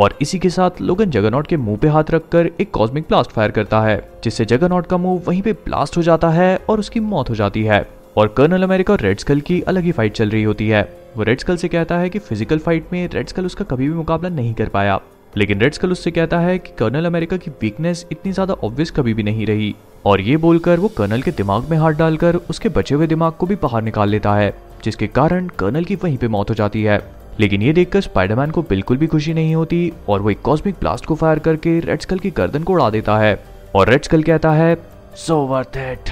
और 0.00 0.16
इसी 0.22 0.38
के 0.38 0.50
साथ 0.50 0.80
लोगन 0.80 1.10
जगनॉट 1.10 1.46
के 1.46 1.56
मुँह 1.56 1.76
पे 1.76 1.88
हाथ 1.88 2.10
रखकर 2.10 2.50
एक 2.60 2.70
कॉस्मिक 2.70 3.04
ब्लास्ट 3.04 3.30
फायर 3.30 3.50
करता 3.50 3.80
है 3.80 3.96
जिससे 4.24 4.44
जगनॉट 4.44 4.86
का 4.86 4.96
मुँह 4.96 5.20
वहीं 5.26 5.42
पे 5.42 5.52
ब्लास्ट 5.52 5.96
हो 5.96 6.02
जाता 6.02 6.28
है 6.30 6.56
और 6.68 6.80
उसकी 6.80 7.00
मौत 7.02 7.30
हो 7.30 7.34
जाती 7.34 7.62
है। 7.64 7.86
और 8.16 8.34
कर्नल 8.36 8.62
अमेरिका 8.62 8.92
और 8.92 9.00
रेड 9.00 9.18
स्कल 9.18 9.40
की 9.40 9.60
अलग 9.62 9.84
ही 9.84 9.92
फाइट 9.92 10.12
चल 10.12 10.30
रही 10.30 10.42
होती 10.42 10.68
है। 10.68 10.82
वो 11.16 11.22
रेड 11.22 11.40
स्कल 11.40 11.56
से 11.56 11.68
कहता 11.68 11.98
है 11.98 12.10
कि 12.10 12.18
फ़िज़िकल 12.18 12.58
फाइट 12.58 12.92
में 12.92 13.08
रेड 13.08 13.28
स्कल 13.28 13.46
उसका 13.46 13.64
कभी 13.64 13.88
भी 13.88 13.94
मुकाबला 13.94 14.28
नहीं 14.30 14.52
कर 14.54 14.68
पाया। 14.68 15.00
लेकिन 15.36 15.60
रेड 15.60 15.74
स्कल 15.74 15.92
उससे 15.92 16.10
कहता 16.10 16.38
है 16.40 16.58
कि 16.58 16.72
कर्नल 16.78 17.04
अमेरिका 17.04 17.36
की 17.36 17.50
वीकनेस 17.62 18.06
इतनी 18.12 18.32
ज़्यादा 18.32 18.54
ऑब्वियस 18.54 18.90
कभी 18.90 19.14
भी 19.14 19.22
नहीं 19.22 19.46
रही। 19.46 19.74
और 20.06 20.20
ये 20.20 20.36
बोलकर 20.36 20.78
वो 20.78 20.88
कर्नल 20.88 21.22
के 21.22 21.30
दिमाग 21.32 21.70
में 21.70 21.76
हाथ 21.78 21.92
डालकर 21.92 22.36
उसके 22.50 22.68
बचे 22.68 22.94
हुए 22.94 23.06
दिमाग 23.06 23.32
को 23.32 23.46
भी 23.46 23.54
बाहर 23.54 23.82
निकाल 23.82 24.08
लेता 24.08 24.34
है। 24.34 24.52
जिसके 24.84 25.06
कारण 25.08 25.48
कर्नल 25.58 25.84
की 25.84 25.94
वहीं 25.94 26.16
पे 26.18 26.28
मौत 26.28 26.50
हो 26.50 26.54
जाती 26.54 26.82
है। 26.82 27.00
लेकिन 27.40 27.62
ये 27.62 27.72
देखकर 27.72 28.00
स्पाइडरमैन 28.00 28.50
को 28.50 28.62
बिल्कुल 28.62 28.96
भी 28.96 29.06
खुशी 29.06 29.34
नहीं 29.34 29.54
होती 29.54 29.92
और 30.08 30.22
वो 30.22 30.30
एक 30.30 30.42
कॉस्मिक 30.42 30.74
ब्लास्ट 30.80 31.06
को 31.06 31.14
फायर 31.14 31.38
करके 31.38 31.78
रेड 31.80 32.00
स्कल 32.00 32.18
की 32.18 32.30
गर्दन 32.30 32.62
को 32.62 32.72
उड़ा 32.72 32.90
देता 32.90 33.16
है। 33.18 33.38
और 33.76 33.88
रेड 33.88 34.04
स्कल 34.04 34.22
कहता 34.22 34.52
है 34.52 34.76
so 35.16 35.36
worth 35.46 35.76
it 35.78 36.10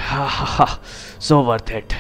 so 1.21 1.41
worth 1.43 1.71
it 1.71 1.93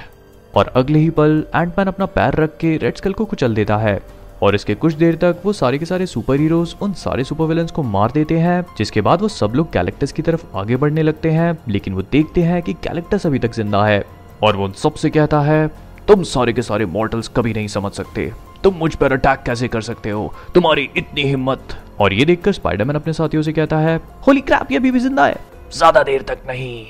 और 0.55 0.73
अगले 0.77 0.99
ही 0.99 1.11
पल 1.11 1.45
एंटमैन 1.57 1.89
अपना 1.89 2.07
पैर 2.09 2.35
रख 2.35 2.57
के 2.57 2.77
रेड 2.77 2.97
स्कल 2.97 3.13
को 3.13 3.25
कुचल 3.25 3.55
देता 3.55 3.77
है। 3.77 4.01
और 4.43 4.55
इसके 4.55 4.75
कुछ 4.75 4.95
देर 4.95 5.17
तक 5.17 5.43
वो 5.45 5.53
सारे 5.53 5.79
के 5.79 5.85
सारे 5.85 6.07
सुपर 6.07 6.41
हीरोज 6.41 6.75
उन 6.83 6.93
सारे 6.95 7.25
सुपर 7.25 7.45
विलन्स 7.45 7.71
को 7.71 7.83
मार 7.83 8.11
देते 8.11 8.39
हैं, 8.39 8.65
जिसके 8.79 9.01
बाद 9.01 9.21
वो 9.23 9.29
सब 9.29 9.53
लोग 9.55 9.73
कैलेक्टस 9.73 10.13
की 10.13 10.23
तरफ़ 10.23 10.45
आगे 10.57 10.77
बढ़ने 10.77 11.03
लगते 11.03 11.31
हैं। 11.31 11.57
लेकिन 11.69 11.95
वो 11.95 12.03
देखते 12.03 12.43
हैं 12.43 12.63
कि 12.63 12.73
कैलेक्टस 12.83 13.27
अभी 13.27 13.39
तक 13.39 13.55
ज़िंदा 13.55 13.85
है। 13.85 14.05
और 14.43 14.57
वो 14.57 14.65
उन 14.65 14.73
सबसे 14.73 15.11
कहता 15.11 15.41
है 15.41 15.67
तुम 16.09 16.23
सारे 16.25 16.53
के 16.53 16.63
सारे 16.63 16.87
मॉडल्स 16.87 17.29
कभी 17.29 17.53
नहीं 17.55 17.69
समझ 17.69 17.93
सकते। 17.93 18.33
तुम 18.65 18.75
मुझ 18.75 18.95
पर 18.95 19.13
अटैक 19.13 19.43
कैसे 19.47 19.69
कर 19.69 19.81
सकते 19.81 20.11
हो? 20.11 20.33
तुम्हारी 20.55 20.89
इतनी 20.97 21.23
हिम्मत। 21.23 21.77
और 22.01 22.13
ये 22.13 22.25
देखकर 22.25 22.53
स्पाइडरमैन 22.53 22.97
अपने 22.97 23.13
साथियों 23.13 23.43
से 23.43 23.53
कहता 23.53 23.79
है 23.79 23.97
होली 24.27 24.41
क्रैप 24.41 24.71
ये 24.73 24.77
अभी 24.77 24.91
भी 24.91 25.01
ज़िंदा 25.01 25.27
है। 25.27 25.37
ज़्यादा 25.75 26.03
देर 26.03 26.23
तक 26.23 26.39
नहीं। 26.49 26.85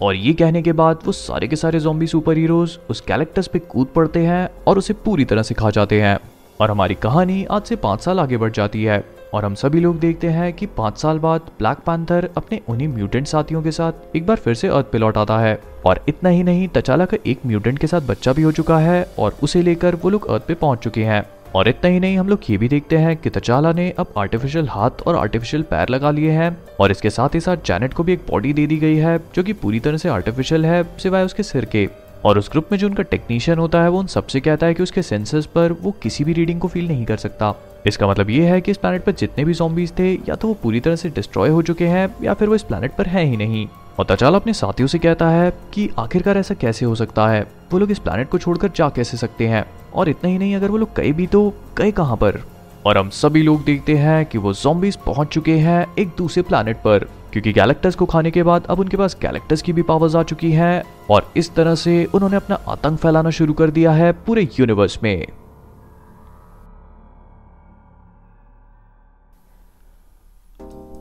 और 0.00 0.14
ये 0.14 0.32
कहने 0.32 0.62
के 0.62 0.72
बाद 0.72 0.98
वो 1.06 1.12
सारे 1.12 1.48
के 1.48 1.56
सारे 1.56 1.80
जोम्बी 1.80 2.06
सुपर 2.06 2.36
हीरोज 2.36 2.78
उस 2.90 3.00
कैरेक्टर्स 3.00 3.46
पे 3.46 3.58
कूद 3.58 3.86
पड़ते 3.86 4.20
हैं 4.20 4.48
और 4.66 4.78
उसे 4.78 4.94
पूरी 4.94 5.24
तरह 5.24 5.42
से 5.42 5.54
खा 5.54 5.70
जाते 5.70 6.00
हैं। 6.00 6.18
और 6.60 6.70
हमारी 6.70 6.94
कहानी 6.94 7.44
आज 7.50 7.62
से 7.62 7.76
पाँच 7.76 8.00
साल 8.00 8.20
आगे 8.20 8.36
बढ़ 8.36 8.52
जाती 8.52 8.82
है। 8.84 8.98
और 9.34 9.44
हम 9.44 9.54
सभी 9.54 9.80
लोग 9.80 9.98
देखते 9.98 10.28
हैं 10.28 10.52
कि 10.52 10.66
पाँच 10.66 10.98
साल 10.98 11.18
बाद 11.18 11.40
ब्लैक 11.58 11.78
पैंथर 11.78 12.28
अपने 12.36 12.60
उन्हीं 12.68 12.88
म्यूटेंट 12.88 13.26
साथियों 13.26 13.62
के 13.62 13.70
साथ 13.70 14.16
एक 14.16 14.26
बार 14.26 14.36
फिर 14.36 14.54
से 14.54 14.68
अर्थ 14.68 14.90
पे 14.92 14.98
लौट 14.98 15.16
आता 15.16 15.38
है। 15.38 15.58
और 15.86 16.04
इतना 16.08 16.30
ही 16.30 16.42
नहीं 16.42 16.66
तचाला 16.68 17.04
का 17.04 17.16
एक 17.26 17.46
म्यूटेंट 17.46 17.78
के 17.78 17.86
साथ 17.86 18.00
बच्चा 18.00 18.32
भी 18.32 18.42
हो 18.42 18.52
चुका 18.52 18.78
है 18.78 19.06
और 19.18 19.36
उसे 19.42 19.62
लेकर 19.62 19.94
वो 19.94 20.10
लोग 20.10 20.30
अर्थ 20.30 20.46
पे 20.46 20.54
पहुँच 20.54 20.78
चुके 20.78 21.04
हैं। 21.04 21.24
और 21.54 21.68
इतना 21.68 21.90
ही 21.90 22.00
नहीं, 22.00 22.18
हम 22.18 22.28
लोग 22.28 22.50
ये 22.50 22.56
भी 22.56 22.68
देखते 22.68 22.96
हैं 22.96 23.16
कि 23.16 23.30
तचाला 23.30 23.72
ने 23.72 23.90
अब 23.98 24.12
आर्टिफिशियल 24.18 24.68
हाथ 24.68 25.02
और 25.06 25.16
आर्टिफिशियल 25.16 25.62
पैर 25.62 25.88
लगा 25.88 26.10
लिए 26.10 26.30
हैं 26.30 26.56
और 26.80 26.90
इसके 26.90 27.10
साथ 27.10 27.34
ही 27.34 27.40
साथ 27.40 27.66
जैनेट 27.66 27.94
को 27.94 28.02
भी 28.02 28.12
एक 28.12 28.26
बॉडी 28.30 28.52
दे 28.52 28.66
दी 28.66 28.76
गई 28.76 28.96
है, 28.96 29.18
जो 29.34 29.42
कि 29.42 29.52
पूरी 29.52 29.80
तरह 29.80 29.96
से 29.96 30.08
आर्टिफिशियल 30.08 30.66
है, 30.66 30.82
सिवाय 30.98 31.24
उसके 31.24 31.42
सिर 31.42 31.64
के। 31.64 31.88
और 32.24 32.38
उस 32.38 32.50
ग्रुप 32.50 32.68
में 32.72 32.78
जो 32.78 32.86
उनका 32.86 33.02
टेक्नीशियन 33.02 33.58
होता 33.58 33.82
है, 33.82 33.88
वो 33.88 33.98
उन 33.98 34.06
सबसे 34.06 34.40
कहता 34.40 34.66
है 34.66 34.74
कि 34.74 34.82
उसके 34.82 35.02
सेंसर्स 35.02 35.46
पर 35.46 35.72
वो 35.72 35.90
किसी 35.90 36.24
भी 36.24 36.32
रीडिंग 36.32 36.60
को 36.60 36.68
फील 36.68 36.88
नहीं 36.88 37.04
कर 37.04 37.16
सकता। 37.16 37.54
इसका 37.86 38.08
मतलब 38.08 38.30
ये 38.30 38.46
है 38.46 38.60
कि 38.60 38.70
इस 38.70 38.76
प्लानट 38.76 39.04
पर 39.04 39.12
जितने 39.12 39.44
भी 39.44 39.54
जॉम्बीज 39.54 39.92
थे, 39.98 40.14
या 40.14 40.34
तो 40.34 40.48
वो 40.48 40.54
पूरी 40.54 40.80
तरह 40.80 40.96
से 40.96 41.08
डिस्ट्रॉय 41.08 41.48
हो 41.48 41.62
चुके 41.62 41.86
हैं, 41.86 42.14
या 42.22 42.34
फिर 42.34 42.48
वो 42.48 42.54
इस 42.54 42.62
प्लानट 42.62 42.96
पर 42.96 43.06
है 43.06 43.24
ही 43.24 43.36
नहीं। 43.36 43.68
और 43.98 44.06
तचाल 44.10 44.34
अपने 44.34 44.52
साथियों 44.52 44.86
से 44.86 44.98
कहता 44.98 45.28
है 45.28 45.52
कि 45.74 45.90
आखिरकार 45.98 46.38
ऐसा 46.38 46.54
कैसे 46.54 46.84
हो 46.84 46.94
सकता 46.94 47.28
है? 47.28 47.46
वो 47.72 47.78
लोग 47.78 47.90
इस 47.90 47.98
प्लानट 47.98 48.28
को 48.28 48.38
छोड़कर 48.38 48.68
जा 48.76 48.88
कैसे 48.88 49.16
सकते 49.16 49.46
हैं? 49.46 49.64
और 49.94 50.08
इतना 50.08 50.30
ही 50.30 50.38
नहीं, 50.38 50.56
अगर 50.56 50.68
वो 50.68 50.76
लोग 50.76 50.88
गए 50.96 51.12
भी 51.12 51.26
तो 51.26 51.54
गए 51.78 51.90
कहाँ 51.90 52.16
पर? 52.16 52.40
और 52.86 52.98
हम 52.98 53.10
सभी 53.10 53.42
लोग 53.42 53.64
देखते 53.64 53.96
हैं 53.96 54.26
कि 54.26 54.38
वो 54.38 54.52
जॉम्बीज 54.52 54.96
पहुँच 54.96 55.28
चुके 55.28 55.52
हैं 55.52 55.86
एक 55.98 56.08
दूसरे 56.18 56.42
प्लानट 56.42 56.76
पर। 56.76 57.08
क्योंकि 57.32 57.52
गैलेक्टस 57.52 57.94
को 57.94 58.06
खाने 58.06 58.30
के 58.30 58.42
बाद 58.42 58.66
अब 58.70 58.80
उनके 58.80 58.96
पास 58.96 59.16
गैलेक्टस 59.22 59.62
की 59.62 59.72
भी 59.72 59.82
पावर्स 59.82 60.16
आ 60.16 60.22
चुकी 60.22 60.50
हैं 60.52 60.82
और 61.10 61.32
इस 61.36 61.54
तरह 61.54 61.74
से 61.74 62.04
उन्होंने 62.04 62.36
अपना 62.36 62.58
आतंक 62.68 62.98
फैलाना 62.98 63.30
शुरू 63.30 63.52
कर 63.52 63.70
दिया 63.70 63.92
है 63.92 64.12
पूरे 64.26 64.48
यूनिवर्स 64.60 64.98
में। 65.02 65.26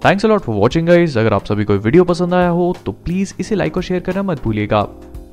Thanks 0.05 0.25
a lot 0.25 0.41
for 0.41 0.55
watching 0.55 0.87
guys 0.87 1.17
अगर 1.19 1.33
आप 1.33 1.45
सभी 1.45 1.65
को 1.65 1.73
वीडियो 1.73 2.03
पसंद 2.03 2.33
आया 2.33 2.49
हो 2.49 2.75
तो 2.85 2.91
प्लीज़ 2.91 3.33
इसे 3.39 3.55
लाइक 3.55 3.77
और 3.77 3.83
शेयर 3.83 3.99
करना 4.01 4.23
मत 4.23 4.43
भूलिएगा। 4.43 4.79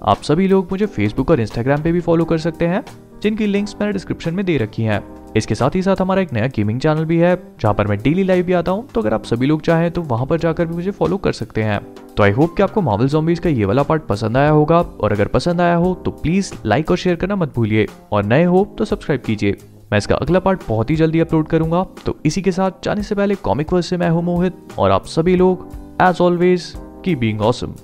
आप 0.02 0.22
सभी 0.22 0.48
लोग 0.48 0.68
मुझे 0.70 0.86
फेसबुक 0.86 1.30
और 1.30 1.40
इंस्टाग्राम 1.40 1.82
पे 1.82 1.92
भी 1.92 2.00
फॉलो 2.00 2.24
कर 2.24 2.38
सकते 2.38 2.66
हैं, 2.66 2.82
जिनकी 3.22 3.46
लिंक्स 3.46 3.76
मैंने 3.80 3.92
डिस्क्रिप्शन 3.92 4.34
में 4.34 4.44
दे 4.44 4.56
रखी 4.56 4.82
हैं। 4.82 5.00
इसके 5.36 5.54
साथ 5.54 5.74
ही 5.74 5.82
साथ 5.82 6.00
हमारा 6.00 6.22
एक 6.22 6.32
नया 6.32 6.46
गेमिंग 6.46 6.80
चैनल 6.80 7.04
भी 7.04 7.16
है, 7.18 7.34
जहाँ 7.60 7.74
पर 7.74 7.86
मैं 7.86 7.98
डेली 7.98 8.22
लाइव 8.24 8.44
भी 8.46 8.52
आता 8.52 8.72
हूँ। 8.72 8.86
तो 8.88 9.00
अगर 9.00 9.14
आप 9.14 9.24
सभी 9.24 9.46
लोग 9.46 9.60
चाहें 9.62 9.90
तो 9.90 10.02
वहाँ 10.02 10.26
पर 10.26 10.38
जाकर 10.38 10.66
भी 10.66 10.74
मुझे 10.74 10.90
फॉलो 10.90 11.16
कर 11.16 11.32
सकते 11.32 11.62
हैं। 11.62 11.80
तो 12.16 12.22
आई 12.22 12.30
होप 12.30 12.54
कि 12.56 12.62
आपको 12.62 12.80
मावल 12.80 13.08
जॉम्बीज 13.08 13.38
का 13.38 13.50
ये 13.50 13.64
वाला 13.64 13.82
पार्ट 13.82 14.02
पसंद 14.02 14.36
आया 14.36 14.50
होगा। 14.50 14.78
और 14.78 15.12
अगर 15.12 15.28
पसंद 15.28 15.60
आया 15.60 15.74
हो 15.74 15.94
तो 15.94 16.10
प्लीज़ 16.12 16.52
लाइक 16.66 16.90
और 16.90 16.96
शेयर 16.96 17.16
करना 17.16 17.36
मत 17.36 17.54
भूलिए। 17.54 17.86
और 18.12 18.24
नए 18.24 18.44
हो 18.44 18.64
तो 18.78 18.84
सब्सक्राइब 18.84 19.22
कीजिए। 19.22 19.56
मैं 19.92 19.98
इसका 19.98 20.14
अगला 20.14 20.38
पार्ट 20.38 20.62
बहुत 20.68 20.90
ही 20.90 20.96
जल्दी 20.96 21.20
अपलोड 21.20 21.48
करूँगा। 21.48 21.84
तो 22.06 22.16
इसी 22.26 22.42
के 22.42 22.52
साथ 22.52 22.84
जाने 22.84 23.02
से 23.02 23.14
पहले 23.14 23.34
कॉमिक 23.34 23.72
वर्स 23.72 23.86
से 23.86 23.96
मैं 23.96 24.10
हूँ 24.10 24.22
मोहित। 24.22 24.56
और 24.78 24.90
आप 24.90 25.06
सभी 25.06 25.36
लोग 25.36 25.68
as 26.02 26.20
always 26.20 26.72
keep 27.04 27.14
being 27.16 27.40
awesome 27.42 27.74